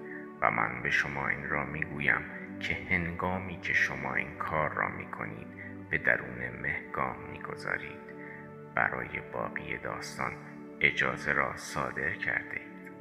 و 0.40 0.50
من 0.50 0.82
به 0.82 0.90
شما 0.90 1.28
این 1.28 1.48
را 1.48 1.64
می 1.64 1.80
گویم 1.80 2.22
که 2.60 2.74
هنگامی 2.74 3.60
که 3.60 3.72
شما 3.72 4.14
این 4.14 4.34
کار 4.38 4.70
را 4.74 4.88
می 4.88 5.06
کنید 5.06 5.46
به 5.90 5.98
درون 5.98 6.60
مهگام 6.62 7.16
می 7.32 7.42
گذارید 7.42 8.00
برای 8.74 9.20
باقی 9.32 9.78
داستان 9.78 10.32
اجازه 10.80 11.32
را 11.32 11.56
صادر 11.56 12.10
کرده 12.10 12.60
اید 12.60 12.92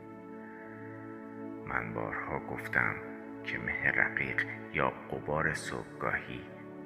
من 1.67 1.93
بارها 1.93 2.39
گفتم 2.39 2.95
که 3.43 3.57
مه 3.57 3.91
رقیق 3.91 4.45
یا 4.73 4.89
قبار 4.89 5.53
صبحگاهی 5.53 6.41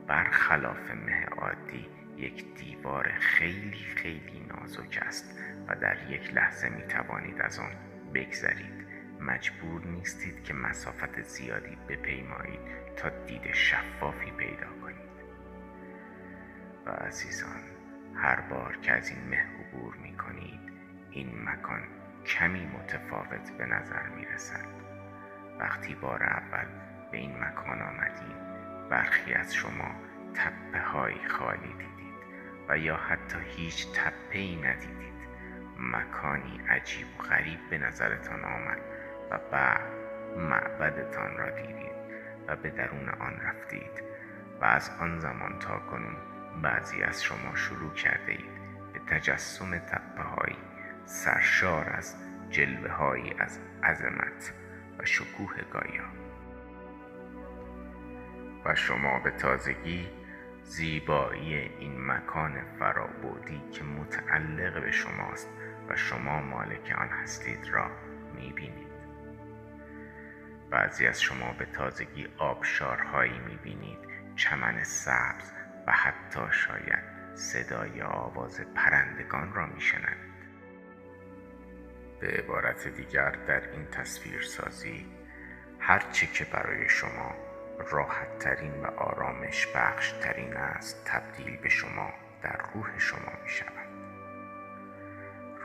برخلاف 0.07 0.91
مه 0.91 1.25
عادی 1.25 1.85
یک 2.17 2.55
دیوار 2.55 3.11
خیلی 3.19 3.85
خیلی 3.95 4.45
نازک 4.49 4.99
است. 5.01 5.44
و 5.67 5.75
در 5.75 6.11
یک 6.11 6.33
لحظه 6.33 6.69
می 6.69 6.83
توانید 6.83 7.41
از 7.41 7.59
آن 7.59 7.71
بگذرید. 8.13 8.85
مجبور 9.19 9.85
نیستید 9.85 10.43
که 10.43 10.53
مسافت 10.53 11.21
زیادی 11.21 11.77
بپیمایید 11.89 12.59
تا 12.95 13.09
دید 13.09 13.53
شفافی 13.53 14.31
پیدا 14.31 14.67
کنید. 14.81 15.15
و 16.85 16.89
عزیزان 16.89 17.61
هر 18.15 18.41
بار 18.41 18.77
که 18.81 18.91
از 18.91 19.09
این 19.09 19.29
مه 19.29 19.43
عبور 19.59 19.95
می 19.95 20.17
کنید 20.17 20.59
این 21.11 21.43
مکان 21.43 21.81
کمی 22.25 22.65
متفاوت 22.65 23.51
به 23.57 23.65
نظر 23.65 24.07
می 24.07 24.25
رسد 24.25 24.65
وقتی 25.59 25.95
بار 25.95 26.23
اول 26.23 26.65
به 27.11 27.17
این 27.17 27.39
مکان 27.39 27.81
آمدید 27.81 28.45
برخی 28.89 29.33
از 29.33 29.55
شما 29.55 29.95
تپه 30.33 30.79
های 30.79 31.27
خالی 31.27 31.73
دیدید 31.73 32.15
و 32.69 32.77
یا 32.77 32.95
حتی 32.95 33.37
هیچ 33.55 33.87
تپه 33.93 34.37
ای 34.37 34.55
ندیدید. 34.55 34.94
مکانی 35.79 36.61
عجیب 36.69 37.07
و 37.19 37.23
غریب 37.23 37.59
به 37.69 37.77
نظرتان 37.77 38.43
آمد 38.43 38.77
و 39.31 39.39
بعد 39.51 39.81
معبدتان 40.37 41.37
را 41.37 41.49
دیدید 41.49 41.95
و 42.47 42.55
به 42.55 42.69
درون 42.69 43.09
آن 43.09 43.39
رفتید 43.43 44.03
و 44.61 44.65
از 44.65 44.91
آن 44.99 45.19
زمان 45.19 45.59
تا 45.59 45.79
کنون 45.79 46.15
بعضی 46.61 47.03
از 47.03 47.23
شما 47.23 47.55
شروع 47.55 47.93
کرده 47.93 48.31
اید 48.31 48.55
به 48.93 48.99
تجسم 48.99 49.77
تپه 49.77 50.23
هایی 50.23 50.57
سرشار 51.05 51.89
از 51.89 52.15
جلوه 52.49 52.91
هایی 52.91 53.35
از 53.39 53.59
عظمت 53.83 54.53
و 54.99 55.05
شکوه 55.05 55.61
گایا. 55.73 56.03
و 58.65 58.75
شما 58.75 59.19
به 59.19 59.31
تازگی 59.31 60.07
زیبایی 60.63 61.55
این 61.55 62.05
مکان 62.05 62.61
فرابودی 62.79 63.61
که 63.71 63.83
متعلق 63.83 64.81
به 64.81 64.91
شماست 64.91 65.49
و 65.89 65.95
شما 65.95 66.41
مالک 66.41 66.95
آن 66.97 67.09
هستید 67.09 67.67
را 67.67 67.91
می‌بینید. 68.35 68.95
بعضی 70.69 71.07
از 71.07 71.21
شما 71.21 71.53
به 71.53 71.65
تازگی 71.65 72.27
آبشارهایی 72.37 73.39
می‌بینید 73.39 73.99
چمن 74.35 74.83
سبز 74.83 75.51
و 75.87 75.91
حتی 75.91 76.41
شاید 76.51 77.15
صدای 77.35 78.01
آواز 78.01 78.61
پرندگان 78.75 79.53
را 79.53 79.65
میشنوید. 79.65 80.35
به 82.19 82.27
عبارت 82.27 82.87
دیگر 82.87 83.31
در 83.31 83.71
این 83.71 83.85
تصویر 83.85 84.41
سازی 84.41 85.05
هرچه 85.79 86.27
که 86.27 86.45
برای 86.45 86.89
شما 86.89 87.35
راحت 87.91 88.39
ترین 88.39 88.81
و 88.81 88.85
آرامش 88.85 89.67
بخش 89.75 90.11
ترین 90.11 90.57
است 90.57 91.05
تبدیل 91.05 91.57
به 91.57 91.69
شما 91.69 92.13
در 92.43 92.59
روح 92.73 92.99
شما 92.99 93.31
می 93.43 93.49
شود 93.49 93.84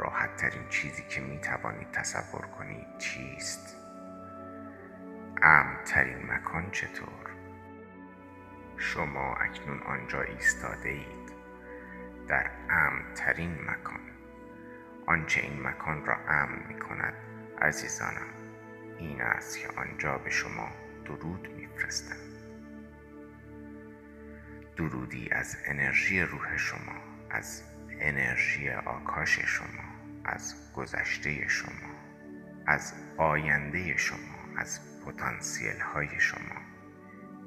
راحت 0.00 0.36
ترین 0.36 0.68
چیزی 0.68 1.02
که 1.08 1.20
می 1.20 1.38
توانید 1.38 1.90
تصور 1.90 2.46
کنید 2.46 2.98
چیست؟ 2.98 3.76
امن 5.42 5.84
ترین 5.84 6.32
مکان 6.32 6.70
چطور؟ 6.70 7.30
شما 8.76 9.34
اکنون 9.34 9.82
آنجا 9.82 10.22
ایستاده 10.22 10.88
اید 10.88 11.32
در 12.28 12.50
امن 12.70 13.14
ترین 13.14 13.54
مکان 13.54 14.00
آنچه 15.06 15.40
این 15.40 15.62
مکان 15.62 16.06
را 16.06 16.16
امن 16.28 16.66
می 16.68 16.78
کند 16.78 17.14
عزیزانم 17.62 18.28
این 18.98 19.20
است 19.20 19.58
که 19.58 19.68
آنجا 19.76 20.18
به 20.18 20.30
شما 20.30 20.68
درود 21.04 21.48
میفرستم 21.56 22.16
درودی 24.76 25.28
از 25.32 25.56
انرژی 25.66 26.22
روح 26.22 26.56
شما 26.56 26.96
از 27.30 27.62
انرژی 28.00 28.70
آکاش 28.70 29.38
شما 29.38 29.89
از 30.24 30.54
گذشته 30.74 31.48
شما 31.48 31.90
از 32.66 32.94
آینده 33.16 33.96
شما 33.96 34.40
از 34.56 34.80
پتانسیل 35.06 35.80
های 35.80 36.20
شما 36.20 36.60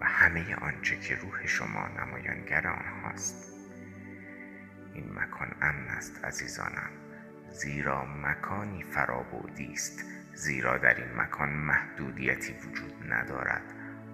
و 0.01 0.05
همه 0.05 0.55
آنچه 0.55 0.99
که 0.99 1.15
روح 1.15 1.45
شما 1.45 1.87
نمایانگر 1.87 2.67
آنهاست. 2.67 3.53
این 4.93 5.13
مکان 5.13 5.55
امن 5.61 5.87
است 5.87 6.25
عزیزانم. 6.25 6.89
زیرا 7.51 8.05
مکانی 8.05 8.83
فرابودی 8.83 9.71
است. 9.73 10.05
زیرا 10.33 10.77
در 10.77 10.95
این 10.95 11.15
مکان 11.15 11.49
محدودیتی 11.49 12.53
وجود 12.53 13.13
ندارد. 13.13 13.61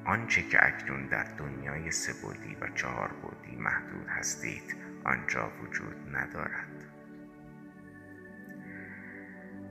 آنچه 0.06 0.41
که 0.41 0.65
اکنون 0.65 1.06
در 1.08 1.24
دنیای 1.24 1.91
سبودی 1.91 2.56
و 2.62 2.67
چهار 2.76 3.08
بودی 3.08 3.56
محدود 3.56 4.08
هستید 4.08 4.76
آنجا 5.04 5.52
وجود 5.63 6.15
ندارد. 6.15 6.88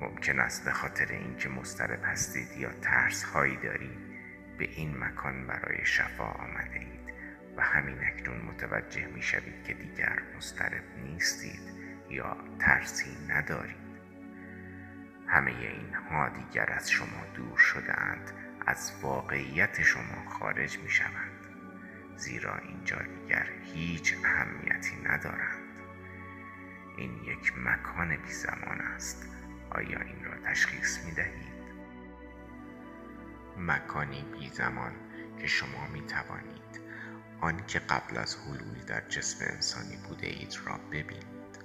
ممکن 0.01 0.41
است 0.41 0.65
به 0.65 0.73
خاطر 0.73 1.07
اینکه 1.07 1.49
مضطرب 1.49 2.01
هستید 2.05 2.51
یا 2.59 2.71
ترس 2.73 3.25
هایی 3.25 3.57
دارید 3.57 3.99
به 4.59 4.65
این 4.65 4.99
مکان 4.99 5.47
برای 5.47 5.85
شفا 5.85 6.25
آمده 6.25 6.79
اید 6.79 7.15
و 7.57 7.63
همین 7.63 7.99
اکنون 8.05 8.41
متوجه 8.41 9.07
می 9.07 9.23
شوید 9.23 9.65
که 9.65 9.75
دیگر 9.75 10.23
مضطرب 10.37 10.85
نیستید 11.05 11.61
یا 12.11 12.37
ترسی 12.59 13.17
ندارید. 13.29 13.89
همه 15.27 15.51
اینها 15.51 16.29
دیگر 16.29 16.73
از 16.73 16.91
شما 16.91 17.25
دور 17.35 17.59
شده 17.59 18.01
اند 18.01 18.33
از 18.67 18.93
واقعیت 19.03 19.83
شما 19.83 20.29
خارج 20.29 20.79
می 20.79 20.91
شوند 20.91 21.47
زیرا 22.17 22.57
اینجا 22.57 22.99
دیگر 23.03 23.47
هیچ 23.75 24.15
اهمیتی 24.25 24.97
ندارند. 25.05 25.69
این 26.97 27.15
یک 27.25 27.53
مکان 27.59 28.17
بی 28.17 28.33
زمان 28.33 28.81
است. 28.81 29.38
آیا 29.71 30.01
این 30.01 30.25
را 30.25 30.51
تشخیص 30.51 31.05
می 31.05 31.13
دهید؟ 31.13 31.59
مکانی 33.57 34.23
بی 34.33 34.49
زمان 34.49 34.93
که 35.39 35.47
شما 35.47 35.87
می 35.87 36.03
توانید 36.03 36.81
آنکه 37.41 37.79
قبل 37.79 38.19
از 38.19 38.37
حلول 38.37 38.85
در 38.87 39.09
جسم 39.09 39.45
انسانی 39.51 39.97
بوده 39.97 40.27
اید 40.27 40.57
را 40.67 40.79
ببینید 40.79 41.59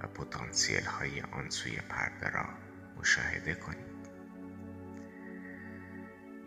و 0.00 0.06
پتانسیل 0.06 0.84
های 0.84 1.20
آن 1.20 1.50
سوی 1.50 1.76
پرده 1.76 2.28
را 2.28 2.48
مشاهده 2.98 3.54
کنید. 3.54 3.90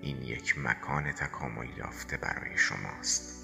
این 0.01 0.21
یک 0.21 0.57
مکان 0.57 1.11
تکامل 1.11 1.77
یافته 1.77 2.17
برای 2.17 2.57
شماست. 2.57 3.43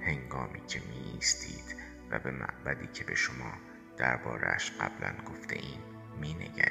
هنگامی 0.00 0.66
که 0.66 0.80
می 0.80 1.12
ایستید 1.14 1.76
و 2.10 2.18
به 2.18 2.30
معبدی 2.30 2.86
که 2.86 3.04
به 3.04 3.14
شما 3.14 3.52
دربارهش 3.96 4.70
قبلا 4.70 5.24
گفته 5.24 5.56
ایم 5.56 5.80
می 6.20 6.34
نگرید 6.34 6.65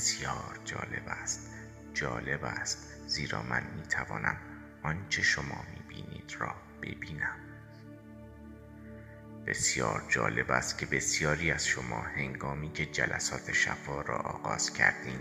بسیار 0.00 0.60
جالب 0.64 1.02
است. 1.06 1.50
جالب 1.94 2.44
است. 2.44 2.78
زیرا 3.06 3.42
من 3.42 3.62
می 3.76 3.82
توانم 3.82 4.36
آنچه 4.82 5.22
شما 5.22 5.64
می 5.74 5.80
بینید 5.88 6.36
را 6.38 6.54
ببینم. 6.82 7.36
بسیار 9.46 10.04
جالب 10.08 10.50
است 10.50 10.78
که 10.78 10.86
بسیاری 10.86 11.50
از 11.50 11.66
شما 11.66 12.00
هنگامی 12.00 12.72
که 12.72 12.86
جلسات 12.86 13.52
شفا 13.52 14.00
را 14.00 14.16
آغاز 14.16 14.72
کردیم 14.72 15.20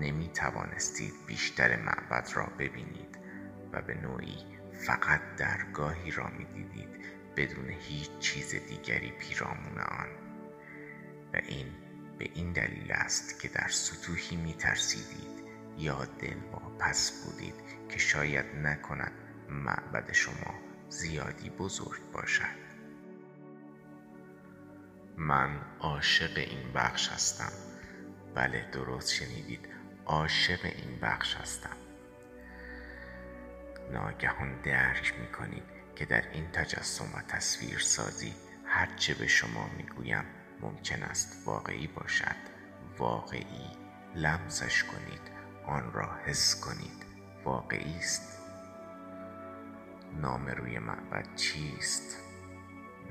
نمی 0.00 0.28
توانستید 0.28 1.14
بیشتر 1.26 1.76
معبد 1.76 2.30
را 2.34 2.46
ببینید 2.58 3.18
و 3.72 3.82
به 3.82 3.94
نوعی 3.94 4.38
فقط 4.72 5.20
درگاهی 5.36 6.10
را 6.10 6.26
می 6.28 6.44
دیدید 6.44 6.88
بدون 7.36 7.70
هیچ 7.70 8.18
چیز 8.18 8.54
دیگری 8.54 9.10
پیرامون 9.10 9.78
آن. 9.78 10.08
و 11.32 11.36
این 11.48 11.66
به 12.20 12.30
این 12.34 12.52
دلیل 12.52 12.92
است 12.92 13.40
که 13.40 13.48
در 13.48 13.68
سطوحی 13.68 14.36
می 14.36 14.54
ترسیدید 14.54 15.44
یا 15.78 16.04
دل 16.04 16.36
پس 16.78 17.24
بودید 17.24 17.54
که 17.88 17.98
شاید 17.98 18.46
نکند 18.56 19.12
معبد 19.48 20.12
شما 20.12 20.54
زیادی 20.88 21.50
بزرگ 21.50 22.00
باشد. 22.12 22.60
من 25.16 25.60
عاشق 25.80 26.38
این 26.38 26.72
بخش 26.74 27.08
هستم. 27.08 27.52
بله 28.34 28.70
درست 28.72 29.12
شنیدید. 29.12 29.68
عاشق 30.06 30.64
این 30.64 30.98
بخش 31.02 31.36
هستم. 31.36 31.76
ناگهان 33.92 34.62
درک 34.62 35.14
می 35.20 35.26
کنید 35.26 35.64
که 35.96 36.04
در 36.04 36.30
این 36.32 36.50
تجسم 36.50 37.04
و 37.14 37.22
تصویر 37.22 37.78
سازی 37.78 38.34
هرچه 38.64 39.14
به 39.14 39.26
شما 39.26 39.70
می‌گویم 39.76 40.24
ممکن 40.62 41.02
است 41.02 41.46
واقعی 41.46 41.86
باشد. 41.86 42.36
واقعی. 42.98 43.70
لمسش 44.14 44.84
کنید. 44.84 45.20
آن 45.66 45.92
را 45.92 46.08
حس 46.26 46.60
کنید. 46.60 47.06
واقعی 47.44 47.96
است. 47.98 48.38
نام 50.20 50.46
روی 50.46 50.78
معبد 50.78 51.34
چیست؟ 51.34 52.16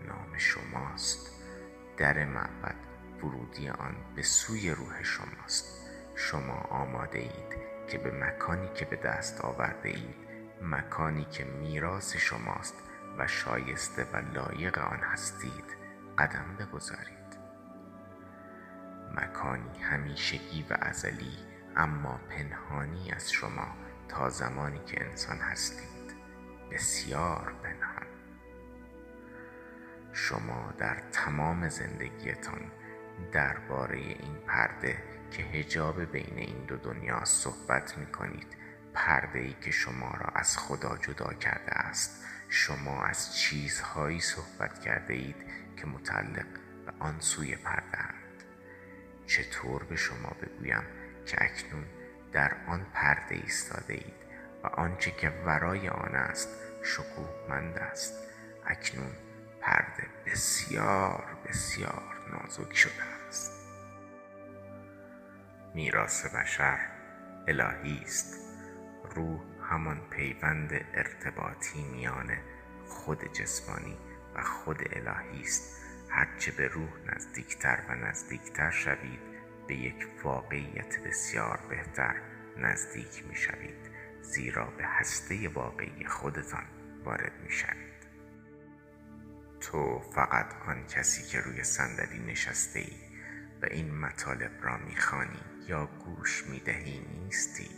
نام 0.08 0.38
شماست. 0.38 1.32
در 1.98 2.26
معبد 2.26 2.76
ورودی 3.24 3.70
آن 3.70 3.96
به 4.16 4.24
سوی 4.24 4.72
روح 4.72 5.04
شماست. 5.04 5.80
شما 6.16 6.54
آماده 6.54 7.20
اید 7.20 7.58
که 7.88 7.98
به 7.98 8.12
مکانی 8.12 8.70
که 8.76 8.86
به 8.86 8.96
دست 8.96 9.42
آورده 9.42 9.90
اید 9.90 10.16
مکانی 10.62 11.26
که 11.26 11.44
میراث 11.44 12.16
شماست 12.16 12.76
و 13.18 13.28
شایسته 13.28 14.04
و 14.14 14.18
لایق 14.18 14.78
آن 14.78 15.00
هستید 15.00 15.66
قدم 16.18 16.56
بگذارید. 16.60 17.19
مکانی 19.15 19.80
همیشگی 19.80 20.65
و 20.69 20.78
ازلی 20.82 21.38
اما 21.76 22.19
پنهانی 22.30 23.12
از 23.12 23.32
شما 23.32 23.67
تا 24.08 24.30
زمانی 24.30 24.80
که 24.86 25.06
انسان 25.06 25.38
هستید. 25.38 26.15
بسیار 26.72 27.54
پنهان. 27.63 28.08
شما 30.13 30.74
در 30.78 31.04
تمام 31.12 31.69
زندگیتان 31.69 32.72
درباره 33.32 33.98
این 33.98 34.36
پرده 34.48 35.04
که 35.32 35.43
هجاب 35.43 36.02
بین 36.12 36.38
این 36.38 36.65
دو 36.65 36.78
دنیا 36.78 37.26
صحبت 37.26 37.98
می 37.98 38.06
کنید 38.06 38.58
پرده 38.93 39.39
ای 39.39 39.54
که 39.62 39.72
شما 39.72 40.12
را 40.12 40.30
از 40.36 40.58
خدا 40.58 40.98
جدا 40.98 41.34
کرده 41.34 41.72
است. 41.72 42.26
شما 42.50 43.04
از 43.04 43.36
چیزهایی 43.38 44.19
صحبت 44.19 44.80
کرده 44.80 45.13
اید 45.13 45.36
که 45.78 45.88
متعلق 45.88 46.48
به 46.86 46.93
آن 47.00 47.19
سوی 47.19 47.56
پرده 47.56 47.98
چطور 49.30 49.84
به 49.84 49.96
شما 49.96 50.30
بگویم 50.42 50.84
که 51.26 51.38
اکنون 51.39 51.86
در 52.32 52.58
آن 52.68 52.86
پرده 52.94 53.36
ایستاده 53.36 53.94
اید 53.94 54.20
و 54.63 54.68
آنچه 54.68 55.12
که 55.12 55.30
ورای 55.30 55.89
آن 55.89 56.15
است 56.15 56.50
شکوهمند 56.84 57.78
است. 57.78 58.13
اکنون 58.65 59.12
پرده 59.62 60.04
بسیار 60.26 61.38
بسیار 61.46 62.04
نازک 62.32 62.76
شده 62.76 63.04
است. 63.28 63.52
میراث 65.76 66.26
بشر 66.26 66.80
الهی 67.48 68.02
است. 68.04 68.36
روح 69.15 69.42
همان 69.72 70.02
پیوند 70.10 70.74
ارتباطی 70.94 71.84
میان 71.84 72.38
خود 72.88 73.34
جسمانی 73.34 73.98
و 74.36 74.44
خود 74.44 74.80
الهی 74.92 75.42
است. 75.42 75.79
هرچه 76.10 76.52
به 76.52 76.67
روح 76.67 76.89
نزدیکتر 77.15 77.84
و 77.89 77.95
نزدیکتر 77.95 78.72
شوید 78.72 79.19
به 79.67 79.76
یک 79.76 80.08
واقعیت 80.24 81.00
بسیار 81.00 81.60
بهتر 81.69 82.15
نزدیک 82.58 83.26
می 83.30 83.36
شوید 83.36 83.89
زیرا 84.22 84.65
به 84.65 84.86
هسته 84.86 85.50
واقعی 85.50 86.06
خودتان 86.06 86.65
وارد 87.04 87.34
می 87.43 87.52
شوید 87.52 88.00
تو 89.62 90.00
فقط 90.00 90.54
آن 90.67 90.88
کسی 90.88 91.24
که 91.24 91.39
روی 91.39 91.63
صندلی 91.63 92.19
نشسته 92.19 92.80
ای 92.80 92.93
و 93.62 93.65
این 93.72 94.00
مطالب 94.00 94.52
را 94.62 94.78
می‌خوانی 94.78 95.41
یا 95.67 95.86
گوش 95.86 96.43
می‌دهی 96.48 97.00
نیستی. 97.00 97.69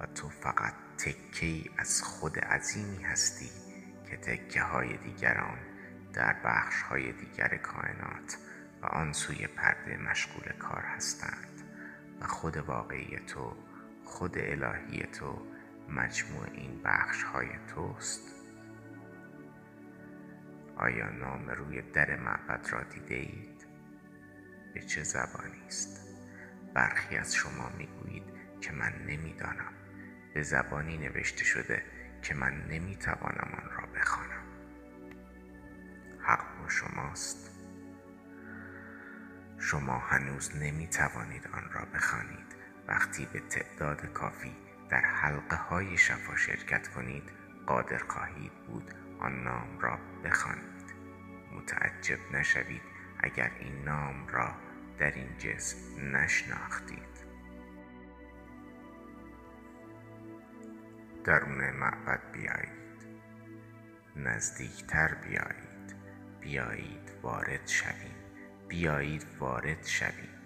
و 0.00 0.06
تو 0.06 0.28
فقط 0.28 0.74
تکه 0.98 1.46
ای 1.46 1.70
از 1.78 2.02
خود 2.02 2.38
عظیمی 2.38 3.02
هستی 3.02 3.50
که 4.10 4.16
تکه 4.16 4.62
های 4.62 4.96
دیگران 4.96 5.58
در 6.12 6.36
بخش 6.44 6.82
های 6.82 7.12
دیگر 7.12 7.56
کائنات 7.56 8.38
و 8.82 8.86
آن 8.86 9.12
سوی 9.12 9.46
پرده 9.46 9.96
مشغول 9.96 10.52
کار 10.58 10.82
هستند 10.82 11.62
و 12.20 12.26
خود 12.26 12.56
واقعی 12.56 13.18
تو 13.26 13.56
خود 14.04 14.38
الهی 14.38 15.02
تو 15.02 15.46
مجموع 15.88 16.46
این 16.52 16.82
بخش 16.84 17.22
های 17.22 17.48
توست 17.74 18.34
آیا 20.76 21.10
نام 21.10 21.50
روی 21.50 21.82
در 21.82 22.16
معبد 22.16 22.68
را 22.70 22.82
دیده 22.82 23.14
اید؟ 23.14 23.66
به 24.74 24.80
چه 24.80 25.02
زبانی 25.02 25.66
است؟ 25.66 26.06
برخی 26.74 27.16
از 27.16 27.34
شما 27.34 27.68
می‌گویید 27.78 28.24
که 28.60 28.72
من 28.72 28.92
نمی‌دانم 29.06 29.72
به 30.34 30.42
زبانی 30.42 30.98
نوشته 30.98 31.44
شده 31.44 31.82
که 32.22 32.34
من 32.34 32.66
نمی‌توانم 32.70 33.58
آن 33.62 33.70
را 33.70 33.86
بخوانم 33.86 34.39
شماست. 36.70 37.50
شما 39.58 39.98
هنوز 39.98 40.56
نمی‌توانید 40.56 41.48
آن 41.52 41.70
را 41.72 41.84
بخوانید. 41.94 42.56
وقتی 42.88 43.28
به 43.32 43.40
تعداد 43.40 44.12
کافی 44.12 44.56
در 44.90 45.00
حلقه 45.00 45.56
های 45.56 45.98
شفا 45.98 46.36
شرکت 46.36 46.88
کنید 46.88 47.22
قادر 47.66 47.98
خواهید 47.98 48.52
بود 48.66 48.94
آن 49.20 49.42
نام 49.42 49.78
را 49.80 49.98
بخوانید. 50.24 50.94
متعجب 51.52 52.18
نشوید 52.32 52.82
اگر 53.18 53.50
این 53.60 53.84
نام 53.84 54.26
را 54.28 54.54
در 54.98 55.10
این 55.10 55.38
جسم 55.38 55.76
نشناختید. 56.16 57.10
درون 61.24 61.70
معبد 61.70 62.20
بیایید. 62.32 62.80
نزدیکتر 64.16 65.14
بیایید. 65.14 65.69
بیایید 66.40 67.12
وارد 67.22 67.66
شویم. 67.66 68.14
بیایید 68.68 69.26
وارد 69.38 69.86
شویم. 69.86 70.40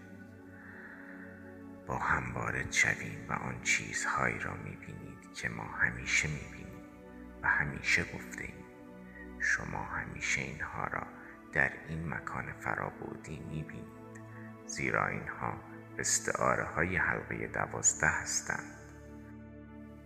با 1.86 1.98
هم 1.98 2.34
وارد 2.34 2.72
شویم 2.72 3.26
و 3.28 3.32
آن 3.32 3.62
چیزهایی 3.62 4.38
را 4.38 4.54
می‌بینید 4.54 5.34
که 5.34 5.48
ما 5.48 5.64
همیشه 5.64 6.28
می‌بینیم 6.28 6.82
و 7.42 7.48
همیشه 7.48 8.04
گفته 8.14 8.44
ایم 8.44 8.64
شما 9.40 9.84
همیشه 9.84 10.40
اینها 10.40 10.84
را 10.84 11.06
در 11.52 11.72
این 11.88 12.08
مکان 12.08 12.52
فرابودی 12.52 13.38
می‌بینید 13.38 14.20
زیرا 14.66 15.06
اینها 15.06 15.60
استعاره 15.98 16.64
های 16.64 16.96
حلقه 16.96 17.46
دوازده 17.46 18.08
هستند. 18.08 18.74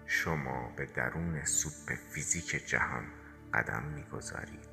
شما 0.07 0.73
به 0.77 0.87
درون 0.87 1.45
سوپ 1.45 1.95
فیزیک 1.95 2.69
جهان 2.69 3.05
قدم 3.55 3.83
می‌گذارید. 3.83 4.68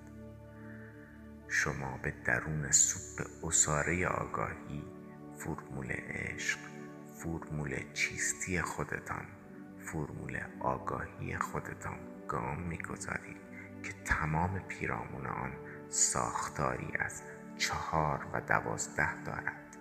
شما 1.48 2.00
به 2.04 2.14
درون 2.26 2.72
سوپ 2.72 3.28
اساره 3.44 4.08
آگاهی 4.08 4.84
فرمول 5.38 5.92
عشق 5.92 6.60
فرمول 7.16 7.94
چیستی 7.94 8.62
خودتان 8.62 9.26
فرمول 9.80 10.40
آگاهی 10.60 11.38
خودتان 11.38 12.00
گام 12.28 12.62
می‌گذارید 12.62 13.38
که 13.84 13.94
تمام 14.06 14.60
پیرامون 14.60 15.26
آن 15.26 15.52
ساختاری 15.90 16.92
از 17.00 17.22
چهار 17.58 18.28
و 18.34 18.42
دوازده 18.42 19.24
دارد. 19.24 19.78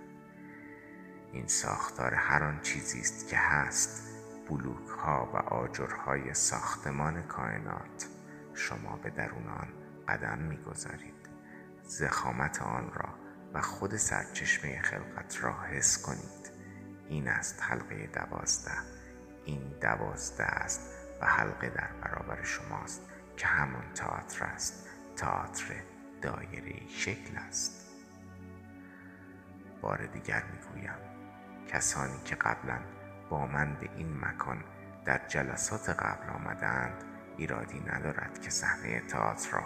این 1.32 1.46
ساختار 1.46 2.14
هر 2.14 2.44
آن 2.44 2.60
چیزی 2.60 3.00
است 3.00 3.28
که 3.28 3.36
هست 3.36 4.14
بلوک 4.48 4.88
ها 4.88 5.30
و 5.34 5.36
آجرهای 5.36 6.34
ساختمان 6.34 7.22
کائنات. 7.22 8.08
شما 8.54 8.96
به 8.96 9.10
درون 9.10 9.48
آن 9.48 9.68
قدم 10.08 10.38
می‌گذارید. 10.38 11.13
زخامت 11.84 12.62
آن 12.62 12.90
را 12.94 13.08
و 13.54 13.60
خود 13.60 13.96
سرچشمه 13.96 14.82
خلقت 14.82 15.44
را 15.44 15.62
حس 15.62 16.02
کنید. 16.02 16.50
این 17.08 17.28
است 17.28 17.62
حلقه 17.62 18.06
دوازده. 18.06 18.78
این 19.44 19.74
دوازده 19.80 20.44
است 20.44 20.80
و 21.20 21.26
حلقه 21.26 21.68
در 21.68 21.90
برابر 22.02 22.44
شماست 22.44 23.02
که 23.36 23.46
همان 23.46 23.92
تئاتر 23.94 24.44
است. 24.44 24.88
تئاتر 25.16 25.74
دایره 26.22 26.88
شکل 26.88 27.36
است. 27.36 27.86
بار 29.82 30.06
دیگر 30.06 30.42
می‌گویم 30.52 30.98
کسانی 31.68 32.20
که 32.24 32.34
قبلا 32.34 32.78
با 33.30 33.46
من 33.46 33.74
به 33.74 33.90
این 33.96 34.20
مکان 34.20 34.64
در 35.04 35.20
جلسات 35.28 35.90
قبل 35.90 36.30
آمدند 36.30 37.04
ایرادی 37.36 37.80
ندارد 37.80 38.40
که 38.40 38.50
صحنه 38.50 39.00
تئاتر 39.00 39.50
را 39.50 39.62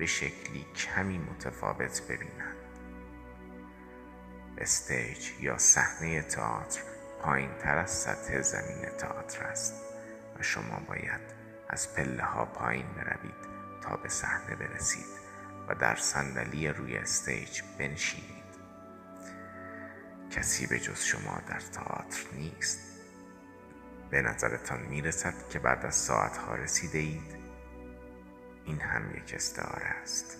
به 0.00 0.06
شکلی 0.06 0.66
کمی 0.76 1.18
متفاوت 1.18 2.02
ببینند 2.02 2.56
stage 4.58 5.30
یا 5.40 5.58
صحنه 5.58 6.22
تئاتر 6.22 6.80
پایین 7.22 7.50
تر 7.58 7.78
از 7.78 7.90
سطح 7.90 8.40
زمین 8.40 8.88
تئاتر 8.98 9.44
است 9.44 9.74
و 10.38 10.42
شما 10.42 10.82
باید 10.88 11.20
از 11.68 11.94
پله 11.94 12.24
ها 12.24 12.44
پایین 12.44 12.86
بروید 12.96 13.50
تا 13.82 13.96
به 13.96 14.08
صحنه 14.08 14.56
برسید 14.56 15.06
و 15.68 15.74
در 15.74 15.96
صندلی 15.96 16.68
روی 16.68 16.96
stage 16.96 17.62
بنشینید. 17.78 18.40
کسی 20.30 20.66
به 20.66 20.80
جز 20.80 21.00
شما 21.00 21.40
در 21.48 21.60
تئاتر 21.60 22.22
نیست. 22.32 22.80
به 24.10 24.22
نظرتان 24.22 24.82
می‌رسد 24.82 25.34
که 25.50 25.58
بعد 25.58 25.86
از 25.86 25.94
ساعتها 25.94 26.54
رسیده 26.54 26.98
اید 26.98 27.39
این 28.64 28.80
هم 28.80 29.16
یک 29.16 29.34
استعاره 29.34 29.86
است. 29.86 30.38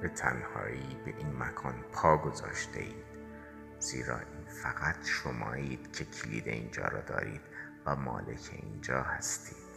به 0.00 0.08
تنهایی 0.08 0.96
به 1.04 1.14
این 1.18 1.36
مکان 1.42 1.84
پا 1.92 2.16
گذاشته 2.16 2.80
اید 2.80 3.10
زیرا 3.78 4.18
این 4.18 4.44
فقط 4.62 5.04
شمایید 5.04 5.92
که 5.92 6.04
کلید 6.04 6.48
اینجا 6.48 6.88
را 6.88 7.00
دارید 7.00 7.40
و 7.86 7.96
مالک 7.96 8.50
اینجا 8.52 9.02
هستید. 9.02 9.70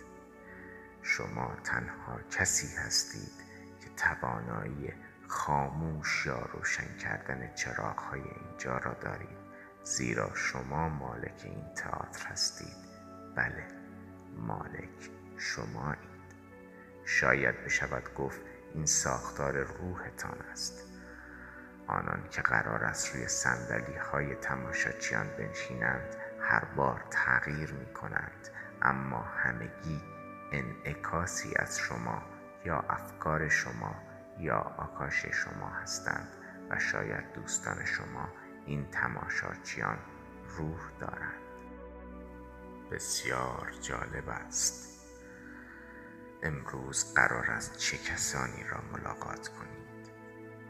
شما 1.01 1.55
تنها 1.63 2.19
کسی 2.31 2.75
هستید 2.75 3.43
که 3.81 3.89
توانایی 3.97 4.93
خاموش 5.27 6.25
یا 6.25 6.39
روشن 6.53 6.97
کردن 6.97 7.53
چراغ 7.55 7.99
های 7.99 8.21
اینجا 8.21 8.77
را 8.77 8.93
دارید 8.93 9.37
زیرا 9.83 10.35
شما 10.35 10.89
مالک 10.89 11.41
این 11.43 11.73
تئاتر 11.75 12.27
هستید. 12.27 12.75
بله 13.35 13.67
مالک 14.37 15.09
شمایید 15.43 16.13
شاید 17.05 17.63
بشود 17.65 18.13
گفت 18.13 18.41
این 18.73 18.85
ساختار 18.85 19.57
روحتان 19.57 20.37
است. 20.51 20.83
آنان 21.87 22.27
که 22.29 22.41
قرار 22.41 22.83
است 22.83 23.15
روی 23.15 23.27
سندلی 23.27 23.97
های 23.97 24.35
تماشاچیان 24.35 25.27
بنشینند 25.37 26.15
هر 26.41 26.65
بار 26.65 27.03
تغییر 27.11 27.73
می 27.73 27.93
کنند 27.93 28.49
اما 28.81 29.21
همگی 29.21 30.01
انعکاسی 30.51 31.53
از 31.55 31.79
شما 31.79 32.21
یا 32.65 32.79
افکار 32.79 33.49
شما 33.49 33.95
یا 34.39 34.57
آکاش 34.57 35.25
شما 35.25 35.69
هستند 35.69 36.27
و 36.69 36.79
شاید 36.79 37.33
دوستان 37.33 37.85
شما 37.85 38.29
این 38.65 38.89
تماشاچیان 38.91 39.97
روح 40.57 40.79
دارند. 40.99 41.41
بسیار 42.91 43.71
جالب 43.81 44.29
است. 44.29 44.92
امروز 46.43 47.13
قرار 47.13 47.51
است 47.51 47.77
چه 47.77 47.97
کسانی 47.97 48.63
را 48.63 48.81
ملاقات 48.93 49.47
کنید؟ 49.47 50.11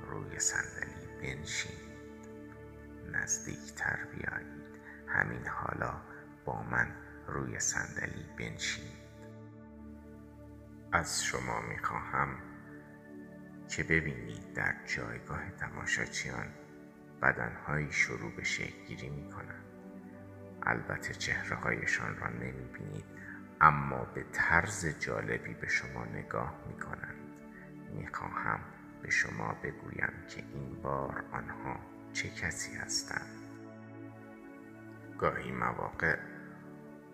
روی 0.08 0.40
صندلی 0.40 1.08
بنشینید. 1.22 2.28
نزدیکتر 3.12 4.06
بیایید. 4.06 4.64
همین 5.08 5.48
حالا 5.48 6.02
با 6.46 6.64
من 6.64 6.96
روی 7.28 7.60
صندلی 7.60 8.26
بنشینید. 8.40 9.04
از 10.92 11.24
شما 11.24 11.62
می 11.62 11.78
خواهم 11.78 12.38
که 13.70 13.84
ببینید 13.84 14.54
در 14.54 14.76
جایگاه 14.86 15.52
تماشاچیان 15.52 16.48
بدنهایی 17.22 17.92
شروع 17.92 18.32
به 18.36 18.44
شکل 18.44 18.86
گیری 18.88 19.10
می 19.10 19.32
کنند 19.32 19.66
البته 20.64 21.14
چهره 21.14 21.56
هایشان 21.56 22.18
را 22.18 22.30
نمی 22.30 22.66
بینید 22.74 23.13
اما 23.64 24.06
به 24.06 24.26
طرز 24.34 24.86
جالبی 24.86 25.54
به 25.54 25.68
شما 25.68 26.06
نگاه 26.06 26.54
می 26.68 26.80
کنند 26.80 27.24
می 27.94 28.08
خواهم 28.08 28.60
به 29.02 29.10
شما 29.10 29.54
بگویم 29.64 30.14
که 30.30 30.44
این 30.54 30.82
بار 30.82 31.26
آنها 31.32 31.80
چه 32.14 32.30
کسی 32.30 32.76
هستند. 32.76 33.48
گاهی 35.18 35.52
مواقع 35.52 36.18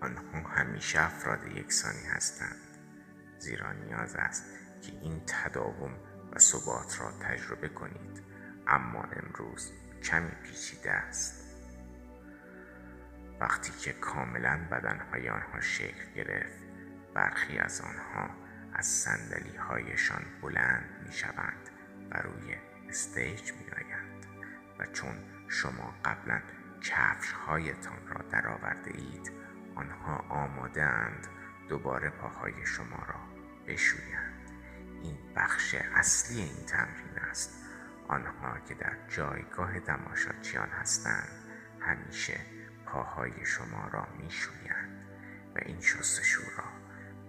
آنها 0.02 0.50
همیشه 0.50 1.02
افراد 1.02 1.48
یکسانی 1.48 2.06
هستند. 2.08 2.78
زیرا 3.38 3.72
نیاز 3.72 4.16
است 4.16 4.46
که 4.82 4.92
این 5.02 5.22
تداوم 5.28 5.94
و 6.34 6.40
ثبات 6.40 7.02
را 7.02 7.12
تجربه 7.12 7.70
کنید. 7.70 8.24
اما 8.68 9.04
امروز 9.04 9.72
کمی 10.04 10.32
پیچیده 10.44 10.92
است. 10.92 11.39
وقتی 13.40 13.72
که 13.72 13.94
کاملا 13.94 14.60
بدنهای 14.72 15.30
آنها 15.30 15.62
شکل 15.62 16.14
گرفت 16.16 16.64
برخی 17.14 17.58
از 17.58 17.82
آنها 17.82 18.30
از 18.74 18.86
سندلی 18.86 19.58
هایشان 19.58 20.26
بلند 20.42 21.04
می 21.06 21.14
شوند 21.14 21.70
و 22.12 22.18
روی 22.18 22.56
استیج 22.90 23.52
می 23.52 23.72
آیند 23.72 24.26
و 24.80 24.86
چون 24.86 25.16
شما 25.48 25.94
قبلا 26.06 26.42
کفش 26.82 27.32
هایتان 27.32 28.08
را 28.08 28.22
درآورده 28.30 28.92
اید 28.98 29.32
آنها 29.76 30.16
آماده 30.30 30.84
اند 30.84 31.28
دوباره 31.70 32.10
پاهای 32.10 32.66
شما 32.66 33.06
را 33.08 33.20
بشویند. 33.68 34.52
این 35.04 35.18
بخش 35.36 35.76
اصلی 35.96 36.42
این 36.42 36.66
تمرین 36.66 37.20
است. 37.30 37.66
آنها 38.08 38.60
که 38.60 38.74
در 38.74 38.98
جایگاه 39.08 39.80
تماشاچیان 39.80 40.70
هستند 40.70 41.30
همیشه 41.80 42.40
پاهای 42.94 43.46
شما 43.46 43.88
را 43.88 44.08
میشویند 44.18 45.06
و 45.56 45.60
این 45.66 45.82
شستشو 45.82 46.42
را 46.58 46.64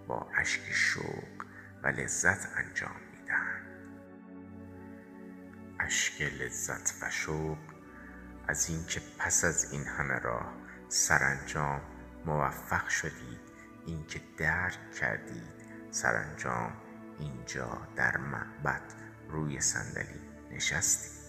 با 0.07 0.29
اشک 0.37 0.71
شوق 0.71 1.45
و 1.83 1.87
لذت 1.87 2.47
انجام 2.57 2.95
می‌دهند. 3.11 3.65
اشک 5.79 6.21
لذت 6.21 7.03
و 7.03 7.09
شوق 7.09 7.57
از 8.47 8.69
اینکه 8.69 9.01
پس 9.19 9.43
از 9.43 9.71
این 9.71 9.83
همه 9.83 10.19
راه 10.19 10.53
سرانجام 10.87 11.81
موفق 12.25 12.87
شدید 12.87 13.41
اینکه 13.85 14.21
درک 14.37 14.91
کردید 14.91 15.53
سرانجام 15.91 16.73
اینجا 17.19 17.87
در 17.95 18.17
معبد 18.17 18.93
روی 19.29 19.59
صندلی 19.61 20.21
نشستید 20.51 21.21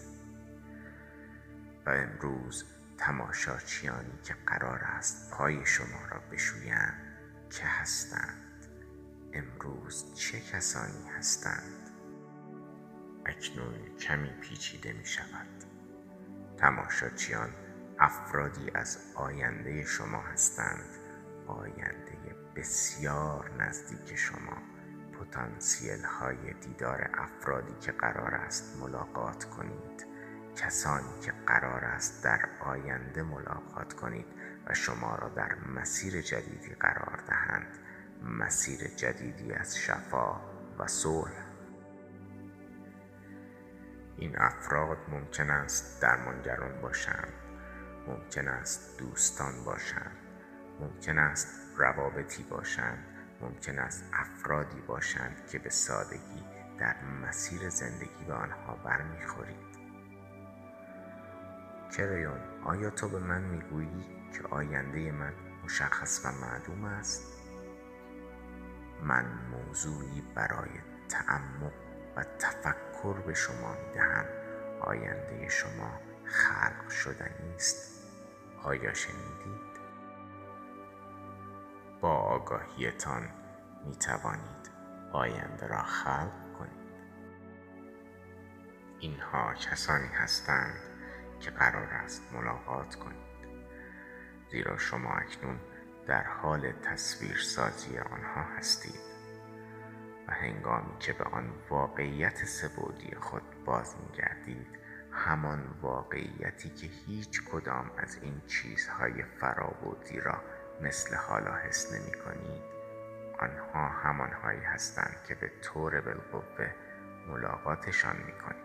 و 1.85 1.89
امروز 1.89 2.65
تماشاچیانی 3.03 4.19
که 4.23 4.35
قرار 4.45 4.79
است 4.83 5.31
پای 5.31 5.65
شما 5.65 6.07
را 6.11 6.19
بشویند 6.31 7.17
که 7.49 7.65
هستند؟ 7.65 8.67
امروز 9.33 10.15
چه 10.15 10.39
کسانی 10.39 11.07
هستند؟ 11.17 11.89
اکنون 13.25 13.95
کمی 13.99 14.29
پیچیده 14.41 14.93
می 14.93 15.05
شود. 15.05 15.63
تماشاچیان 16.57 17.49
افرادی 17.99 18.71
از 18.73 18.97
آینده 19.15 19.85
شما 19.85 20.21
هستند. 20.21 20.89
آینده 21.47 22.35
بسیار 22.55 23.51
نزدیک 23.59 24.15
شما. 24.15 24.57
پتانسیل 25.19 26.03
های 26.03 26.53
دیدار 26.53 27.09
افرادی 27.13 27.73
که 27.81 27.91
قرار 27.91 28.35
است 28.35 28.77
ملاقات 28.79 29.43
کنید. 29.45 30.12
کسانی 30.55 31.19
که 31.21 31.33
قرار 31.47 31.85
است 31.85 32.23
در 32.23 32.49
آینده 32.59 33.23
ملاقات 33.23 33.93
کنید 33.93 34.25
و 34.67 34.73
شما 34.73 35.15
را 35.15 35.29
در 35.29 35.55
مسیر 35.75 36.21
جدیدی 36.21 36.73
قرار 36.79 37.23
دهند. 37.27 37.77
مسیر 38.23 38.87
جدیدی 38.87 39.53
از 39.53 39.77
شفا 39.77 40.41
و 40.79 40.87
صلح. 40.87 41.43
این 44.17 44.35
افراد 44.37 44.97
ممکن 45.07 45.49
است 45.49 46.01
درمانگران 46.01 46.81
باشند 46.81 47.33
ممکن 48.07 48.47
است 48.47 48.97
دوستان 48.97 49.63
باشند 49.65 50.17
ممکن 50.79 51.17
است 51.17 51.47
روابطی 51.77 52.43
باشند 52.43 53.05
ممکن 53.41 53.79
است 53.79 54.03
افرادی 54.13 54.81
باشند 54.81 55.47
که 55.47 55.59
به 55.59 55.69
سادگی 55.69 56.43
در 56.79 56.95
مسیر 57.03 57.69
زندگی 57.69 58.25
به 58.27 58.33
آنها 58.33 58.75
برمیخورید. 58.75 59.72
کریون 61.97 62.39
آیا 62.63 62.89
تو 62.89 63.09
به 63.09 63.19
من 63.19 63.41
می‌گویی 63.41 64.29
که 64.33 64.47
آینده 64.47 65.11
من 65.11 65.33
مشخص 65.63 66.25
و 66.25 66.31
معلوم 66.31 66.83
است؟ 66.83 67.23
من 69.03 69.25
موضوعی 69.51 70.23
برای 70.35 70.69
تعمق 71.09 71.73
و 72.15 72.23
تفکر 72.23 73.13
به 73.25 73.33
شما 73.33 73.75
می‌دهم. 73.87 74.25
آینده 74.81 75.49
شما 75.49 75.99
خلق 76.25 76.89
شدنی 76.89 77.55
است. 77.55 78.09
آیا 78.63 78.93
شنیدید؟ 78.93 79.73
با 82.01 82.17
آگاهیتان 82.17 83.29
می 83.85 83.95
توانید 83.95 84.71
آینده 85.11 85.67
را 85.67 85.83
خلق 85.83 86.53
کنید. 86.59 86.93
اینها 88.99 89.53
کسانی 89.53 90.07
هستند 90.07 90.92
که 91.43 91.51
قرار 91.51 91.87
است 91.93 92.33
ملاقات 92.33 92.95
کنید. 92.95 93.23
زیرا 94.51 94.77
شما 94.77 95.13
اکنون 95.13 95.59
در 96.07 96.23
حال 96.23 96.71
تصویر 96.71 97.37
سازی 97.37 97.97
آنها 97.97 98.41
هستید 98.57 98.99
و 100.27 100.31
هنگامی 100.31 100.97
که 100.99 101.13
به 101.13 101.23
آن 101.23 101.53
واقعیت 101.69 102.45
سبودی 102.45 103.15
خود 103.15 103.65
باز 103.65 103.95
می 103.95 104.17
گردید 104.17 104.67
همان 105.11 105.63
واقعیتی 105.81 106.69
که 106.69 106.87
هیچ 106.87 107.41
کدام 107.51 107.91
از 107.97 108.19
این 108.21 108.41
چیزهای 108.47 109.23
فرابودی 109.23 110.19
را 110.19 110.41
مثل 110.81 111.15
حالا 111.15 111.55
حس 111.55 111.93
نمی 111.93 112.13
کنید 112.13 112.63
آنها 113.39 113.87
همانهایی 113.87 114.61
هستند 114.61 115.17
که 115.27 115.35
به 115.35 115.51
طور 115.61 116.01
بالقوه 116.01 116.73
ملاقاتشان 117.27 118.15
می 118.17 118.31
کنید 118.31 118.62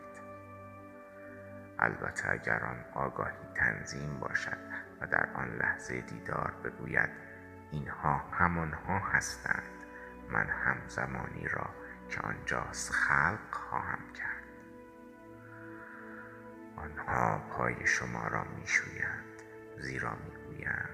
البته 1.78 2.30
اگر 2.30 2.64
آن 2.64 2.84
آگاهی 2.94 3.48
تنظیم 3.54 4.18
باشد 4.20 4.58
و 5.00 5.06
در 5.06 5.28
آن 5.34 5.56
لحظه 5.56 6.00
دیدار 6.00 6.54
بگوید 6.64 7.10
اینها 7.70 8.16
همانها 8.16 8.98
هستند. 8.98 9.62
من 10.30 10.46
همزمانی 10.46 11.48
را 11.48 11.70
که 12.08 12.20
آنجاست 12.20 12.92
خلق 12.92 13.50
خواهم 13.50 14.12
کرد. 14.14 14.44
آنها 16.76 17.38
پای 17.38 17.86
شما 17.86 18.28
را 18.28 18.44
میشویند 18.44 19.42
زیرا 19.78 20.16
می‌گویند 20.24 20.90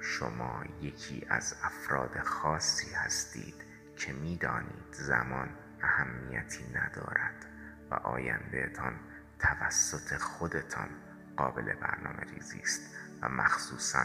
شما 0.00 0.64
یکی 0.80 1.26
از 1.30 1.56
افراد 1.64 2.18
خاصی 2.18 2.94
هستید 2.94 3.54
که 3.96 4.12
می‌دانید 4.12 4.92
زمان 4.92 5.48
اهمیتی 5.82 6.64
ندارد 6.74 7.46
و 7.90 7.94
آیندهتان 7.94 9.00
توسط 9.40 10.16
خودتان 10.16 10.88
قابل 11.36 11.74
برنامه 11.74 12.20
ریزی 12.20 12.60
است 12.60 12.80
و 13.22 13.28
مخصوصا 13.28 14.04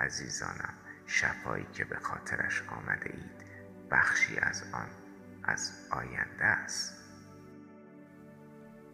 عزیزانم 0.00 0.74
شفایی 1.06 1.66
که 1.72 1.84
به 1.84 1.96
خاطرش 1.96 2.62
آمده 2.62 3.10
اید 3.10 3.44
بخشی 3.90 4.36
از 4.36 4.64
آن 4.72 4.88
از 5.42 5.72
آینده 5.90 6.44
است. 6.44 6.94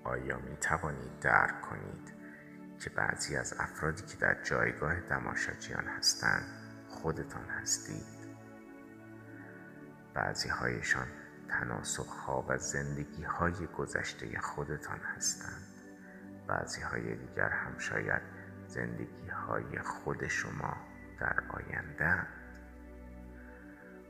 آیا 0.05 0.38
می 0.38 0.57
توانید 0.57 1.18
درک 1.20 1.61
کنید 1.61 2.14
که 2.80 2.91
بعضی 2.91 3.36
از 3.36 3.55
افرادی 3.59 4.03
که 4.03 4.16
در 4.16 4.43
جایگاه 4.43 5.01
دماشاجیان 5.01 5.84
هستند 5.86 6.45
خودتان 6.88 7.49
هستید؟ 7.49 8.20
بعضی 10.14 10.49
هایشان 10.49 11.07
تناسخ 11.49 12.09
ها 12.09 12.47
و 12.49 12.59
زندگی 12.59 13.22
های 13.22 13.66
گذشته 13.66 14.41
خودتان 14.41 15.01
هستند. 15.16 15.70
بعضی 16.51 16.80
های 16.80 17.16
دیگر 17.16 17.48
هم 17.48 17.78
شاید 17.78 18.22
زندگی 18.66 19.28
های 19.28 19.78
خود 19.78 20.28
شما 20.28 20.76
در 21.20 21.42
آینده 21.48 22.26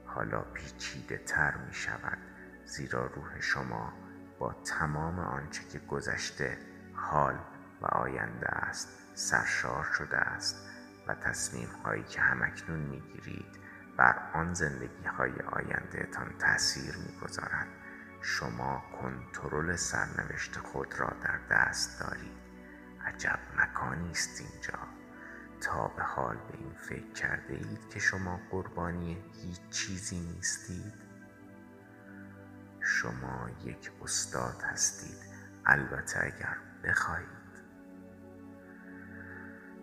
حالا 0.07 0.41
پیچیده 0.41 1.19
تر 1.19 1.57
می 1.57 1.75
شود 1.75 2.19
زیرا 2.65 3.07
روح 3.07 3.41
شما 3.41 3.93
با 4.39 4.53
تمام 4.53 5.19
آنچه 5.19 5.65
که 5.65 5.79
گذشته 5.79 6.59
حال 6.95 7.39
و 7.83 7.87
آینده 7.87 8.49
است 8.49 8.89
سرشار 9.15 9.85
شده 9.85 10.17
است 10.17 10.69
و 11.07 11.15
تصمیم 11.15 11.69
هایی 11.85 12.03
که 12.03 12.21
همکنون 12.21 12.81
می 12.81 13.01
گیرید 13.01 13.61
بر 13.97 14.31
آن 14.35 14.55
زندگی 14.55 15.05
های 15.05 15.33
آینده 15.53 16.09
تان 16.13 16.35
تأثیر 16.39 16.97
می 16.97 17.21
گذارند 17.21 17.69
شما 18.23 18.83
کنترل 19.03 19.77
سرنوشت 19.77 20.59
خود 20.59 21.01
را 21.01 21.13
در 21.23 21.39
دست 21.51 22.01
دارید. 22.01 22.41
عجب 23.07 23.39
مکانی 23.57 24.11
است 24.11 24.41
اینجا. 24.41 24.79
تا 25.61 25.89
به 25.89 26.03
حال 26.03 26.37
به 26.37 26.59
این 26.59 26.75
فکر 26.75 27.13
کرده 27.13 27.55
اید 27.55 27.89
که 27.89 28.01
شما 28.01 28.41
قربانی 28.51 29.25
هیچ 29.33 29.69
چیزی 29.71 30.21
نیستید؟ 30.21 30.95
شما 32.81 33.51
یک 33.65 33.91
استاد 34.03 34.63
هستید. 34.63 35.31
البته 35.67 36.21
اگر 36.25 36.57
بخواهید. 36.85 37.41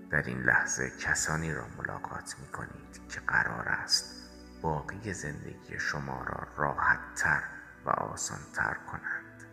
در 0.10 0.24
این 0.24 0.42
لحظه 0.42 0.90
کسانی 0.90 1.54
را 1.54 1.68
ملاقات 1.78 2.36
می 2.40 2.48
کنید 2.48 3.08
که 3.10 3.20
قرار 3.20 3.68
است 3.68 4.32
باقی 4.62 5.14
زندگی 5.14 5.80
شما 5.80 6.24
را 6.24 6.48
راحت 6.58 7.00
تر 7.16 7.57
و 7.88 7.90
آسان 7.90 8.40
تر 8.54 8.78
کنند 8.92 9.44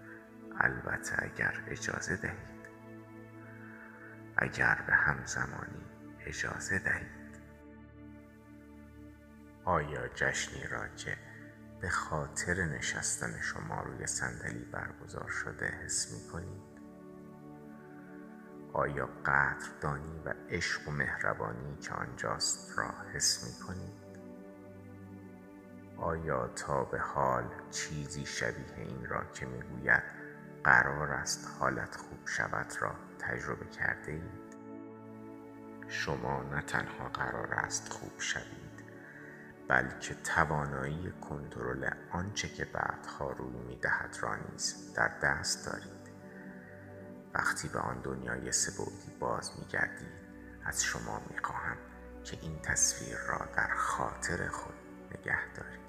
البته 0.60 1.24
اگر 1.24 1.64
اجازه 1.68 2.16
دهید 2.16 2.54
اگر 4.36 4.84
به 4.86 4.94
همزمانی 4.94 5.84
اجازه 6.20 6.78
دهید 6.78 7.38
آیا 9.64 10.08
جشنی 10.08 10.66
را 10.66 10.88
که 10.88 11.16
به 11.80 11.88
خاطر 11.88 12.54
نشستن 12.54 13.40
شما 13.40 13.82
روی 13.82 14.06
صندلی 14.06 14.64
برگزار 14.64 15.28
شده 15.28 15.66
حس 15.66 16.12
می 16.12 16.32
کنید؟ 16.32 16.74
آیا 18.72 19.06
قدردانی 19.06 20.22
و 20.24 20.34
عشق 20.50 20.88
و 20.88 20.90
مهربانی 20.90 21.76
که 21.76 21.94
آنجاست 21.94 22.78
را 22.78 22.90
حس 23.14 23.44
می 23.44 23.66
کنید؟ 23.66 23.93
آیا 25.96 26.48
تا 26.48 26.84
به 26.84 26.98
حال 26.98 27.44
چیزی 27.70 28.26
شبیه 28.26 28.74
این 28.76 29.06
را 29.06 29.24
که 29.24 29.46
می‌گوید 29.46 30.02
قرار 30.64 31.10
است 31.10 31.48
حالت 31.60 31.96
خوب 31.96 32.26
شود 32.26 32.72
را 32.80 32.94
تجربه 33.18 33.66
کرده 33.66 34.12
اید؟ 34.12 34.56
شما 35.88 36.42
نه 36.42 36.62
تنها 36.62 37.08
قرار 37.08 37.54
است 37.54 37.92
خوب 37.92 38.12
شوید 38.18 38.84
بلکه 39.68 40.14
توانایی 40.14 41.12
کنترل 41.28 41.90
آنچه 42.10 42.48
که 42.48 42.64
بعدها 42.64 43.30
روی 43.30 43.56
می‌دهد 43.56 44.16
را 44.20 44.36
نیز 44.36 44.94
در 44.94 45.18
دست 45.22 45.66
دارید 45.66 46.04
وقتی 47.34 47.68
به 47.68 47.78
آن 47.78 48.00
دنیای 48.00 48.52
سبودی 48.52 49.16
باز 49.20 49.52
میگردید 49.58 50.24
از 50.64 50.84
شما 50.84 51.22
می‌خواهم 51.30 51.76
که 52.24 52.38
این 52.42 52.58
تصویر 52.62 53.18
را 53.18 53.48
در 53.56 53.74
خاطر 53.74 54.48
خود 54.48 54.74
نگه 55.10 55.52
دارید 55.54 55.83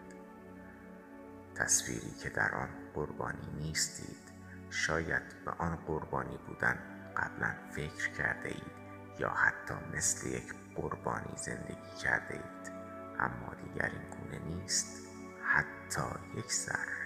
تصویری 1.56 2.12
که 2.24 2.30
در 2.30 2.56
آن 2.56 2.70
قربانی 2.94 3.48
نیستید. 3.58 4.26
شاید 4.70 5.46
به 5.46 5.52
آن 5.52 5.76
قربانی 5.76 6.38
بودن 6.48 6.80
قبلا 7.18 7.56
فکر 7.72 8.12
کرده 8.12 8.50
اید 8.50 8.86
یا 9.20 9.30
حتی 9.30 9.74
مثل 9.94 10.28
یک 10.28 10.54
قربانی 10.76 11.32
زندگی 11.36 11.96
کرده 12.04 12.34
اید. 12.34 12.76
اما 13.20 13.54
دیگر 13.64 13.86
این 13.86 14.10
گونه 14.10 14.46
نیست. 14.46 15.08
حتی 15.44 16.02
یک 16.38 16.52
ذره. 16.52 17.06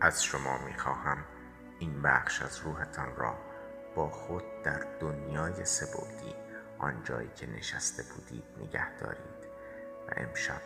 از 0.00 0.24
شما 0.24 0.58
می‌خواهم 0.66 1.24
این 1.78 2.02
بخش 2.02 2.42
از 2.42 2.58
روحتان 2.58 3.16
را 3.16 3.38
با 3.94 4.10
خود 4.10 4.44
در 4.64 4.86
دنیای 5.00 5.64
سبودی 5.64 6.34
آنجایی 6.78 7.30
که 7.36 7.46
نشسته 7.46 8.02
بودید 8.02 8.44
نگه 8.58 8.98
دارید. 8.98 9.50
و 10.08 10.12
امشب 10.16 10.60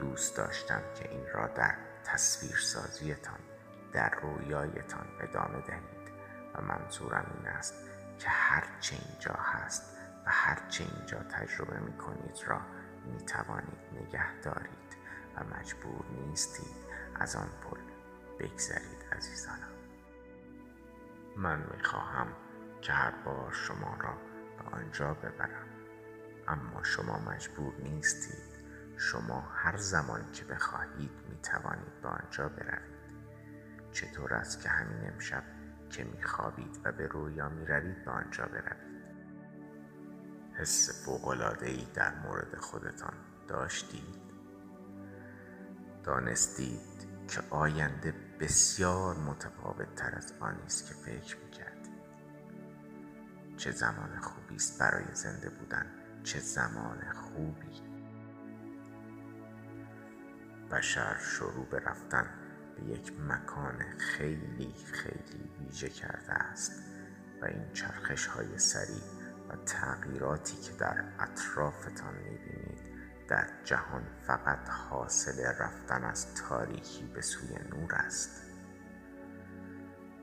دوست 0.00 0.36
داشتم 0.36 0.82
که 0.94 1.10
این 1.10 1.26
را 1.34 1.46
در 1.46 1.74
تصویر 2.04 2.56
سازیتان 2.56 3.38
در 3.92 4.14
رویایتان 4.22 5.06
ادامه 5.20 5.60
دهید 5.60 6.10
و 6.54 6.62
منظورم 6.62 7.32
این 7.38 7.46
است 7.46 7.74
که 8.18 8.28
هرچه 8.28 8.96
اینجا 8.96 9.32
هست 9.32 9.96
و 10.26 10.30
هرچه 10.30 10.84
اینجا 10.84 11.18
تجربه 11.18 11.80
می 11.80 11.98
کنید 11.98 12.44
را 12.46 12.60
می 13.06 13.24
توانید 13.24 13.80
نگه 13.92 14.40
دارید 14.40 14.96
و 15.36 15.44
مجبور 15.44 16.04
نیستید 16.26 16.76
از 17.14 17.36
آن 17.36 17.48
پل 17.62 17.80
بگذرید 18.38 19.04
عزیزانم. 19.12 19.70
من 21.36 21.58
می 21.58 21.84
خواهم 21.84 22.26
که 22.80 22.92
هر 22.92 23.10
بار 23.24 23.52
شما 23.52 23.96
را 24.00 24.14
به 24.58 24.76
آنجا 24.76 25.14
ببرم 25.14 25.68
اما 26.48 26.82
شما 26.82 27.18
مجبور 27.18 27.74
نیستید 27.82 28.49
شما 29.00 29.40
هر 29.40 29.76
زمان 29.76 30.32
که 30.32 30.44
بخواهید 30.44 31.10
می 31.28 31.36
توانید 31.42 32.00
به 32.02 32.08
آنجا 32.08 32.48
بروید. 32.48 33.00
چطور 33.92 34.34
است 34.34 34.62
که 34.62 34.68
همین 34.68 35.12
امشب 35.12 35.42
که 35.90 36.04
میخوابید 36.04 36.80
و 36.84 36.92
به 36.92 37.06
رویا 37.06 37.48
می‌روید 37.48 38.04
به 38.04 38.10
آنجا 38.10 38.44
بروید؟ 38.44 38.90
حس 40.54 41.08
ای 41.62 41.86
در 41.94 42.18
مورد 42.18 42.56
خودتان 42.56 43.14
داشتید؟ 43.48 44.16
دانستید 46.04 46.80
که 47.28 47.40
آینده 47.50 48.14
بسیار 48.40 49.16
متفاوت 49.16 49.94
تر 49.94 50.14
از 50.16 50.34
آنی 50.40 50.62
است 50.62 50.88
که 50.88 50.94
فکر 50.94 51.36
می‌کردید. 51.44 52.00
چه 53.56 53.70
زمان 53.70 54.20
خوبی 54.20 54.54
است 54.54 54.80
برای 54.80 55.14
زنده 55.14 55.50
بودن 55.50 55.86
چه 56.22 56.38
زمان 56.38 57.12
خوبی 57.12 57.89
بشر 60.72 61.16
شروع 61.18 61.66
به 61.66 61.78
رفتن 61.78 62.26
به 62.76 62.84
یک 62.84 63.12
مکان 63.20 63.98
خیلی 63.98 64.74
خیلی 64.92 65.50
ویژه 65.58 65.88
کرده 65.88 66.32
است 66.32 66.72
و 67.42 67.44
این 67.44 67.72
چرخش 67.72 68.26
های 68.26 68.58
سریع 68.58 69.02
و 69.48 69.56
تغییراتی 69.56 70.56
که 70.56 70.72
در 70.72 71.04
اطرافتان 71.18 72.14
می‌بینید 72.14 72.80
در 73.28 73.46
جهان 73.64 74.02
فقط 74.26 74.68
حاصل 74.68 75.46
رفتن 75.58 76.04
از 76.04 76.34
تاریکی 76.34 77.04
به 77.14 77.20
سوی 77.20 77.58
نور 77.70 77.94
است. 77.94 78.42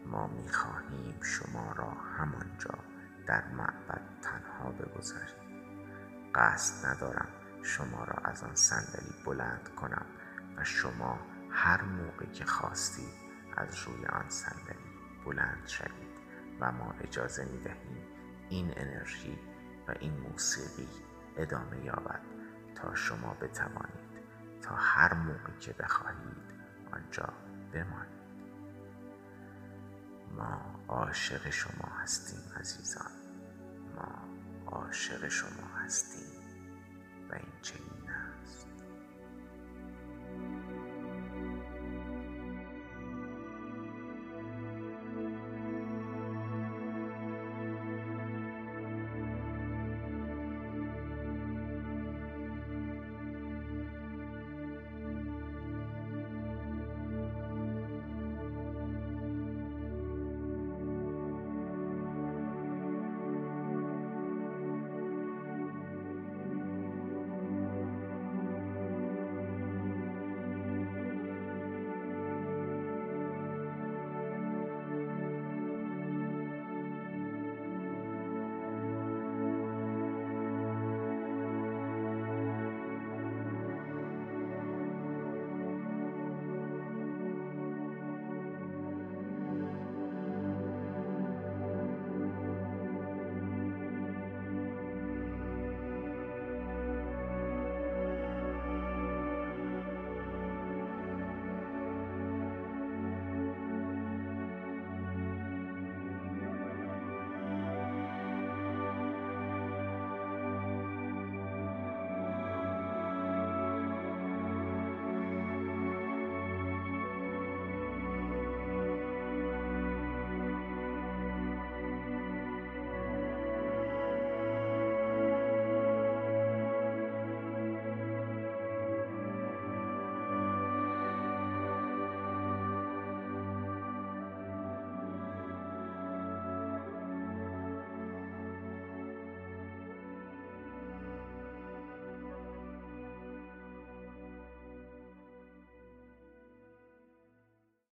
ما 0.05 0.27
می‌خواهیم 0.27 1.21
شما 1.21 1.71
را 1.71 1.89
همانجا 1.89 2.79
در 3.27 3.47
معبد 3.47 4.01
تنها 4.21 4.71
بگذاریم. 4.71 5.47
قصد 6.35 6.85
ندارم 6.85 7.27
شما 7.63 8.03
را 8.03 8.13
از 8.23 8.43
آن 8.43 8.55
صندلی 8.55 9.23
بلند 9.25 9.69
کنم. 9.75 10.05
و 10.57 10.63
شما 10.63 11.19
هر 11.51 11.81
موقع 11.81 12.25
که 12.25 12.45
خواستید 12.45 13.13
از 13.57 13.75
روی 13.79 14.05
آن 14.05 14.29
صندلی 14.29 14.97
بلند 15.25 15.67
شوید 15.67 16.17
و 16.59 16.71
ما 16.71 16.95
اجازه 17.01 17.45
می 17.45 17.57
دهیم 17.57 17.97
این 18.49 18.73
انرژی 18.77 19.39
و 19.87 19.93
این 19.99 20.17
موسیقی 20.19 20.87
ادامه 21.37 21.85
یابد 21.85 22.21
تا 22.75 22.95
شما 22.95 23.33
بتوانید 23.33 24.07
تا 24.61 24.75
هر 24.75 25.13
موقع 25.13 25.53
که 25.59 25.73
بخواهید 25.73 26.47
آنجا 26.91 27.33
بمانید. 27.73 28.17
ما 30.37 30.61
عاشق 30.87 31.49
شما 31.49 31.91
هستیم 32.01 32.39
عزیزان. 32.59 33.11
ما 33.95 34.37
عاشق 34.65 35.27
شما 35.27 35.67
هستیم. 35.85 36.27
و 37.29 37.33
این 37.35 37.61
چنین 37.61 37.96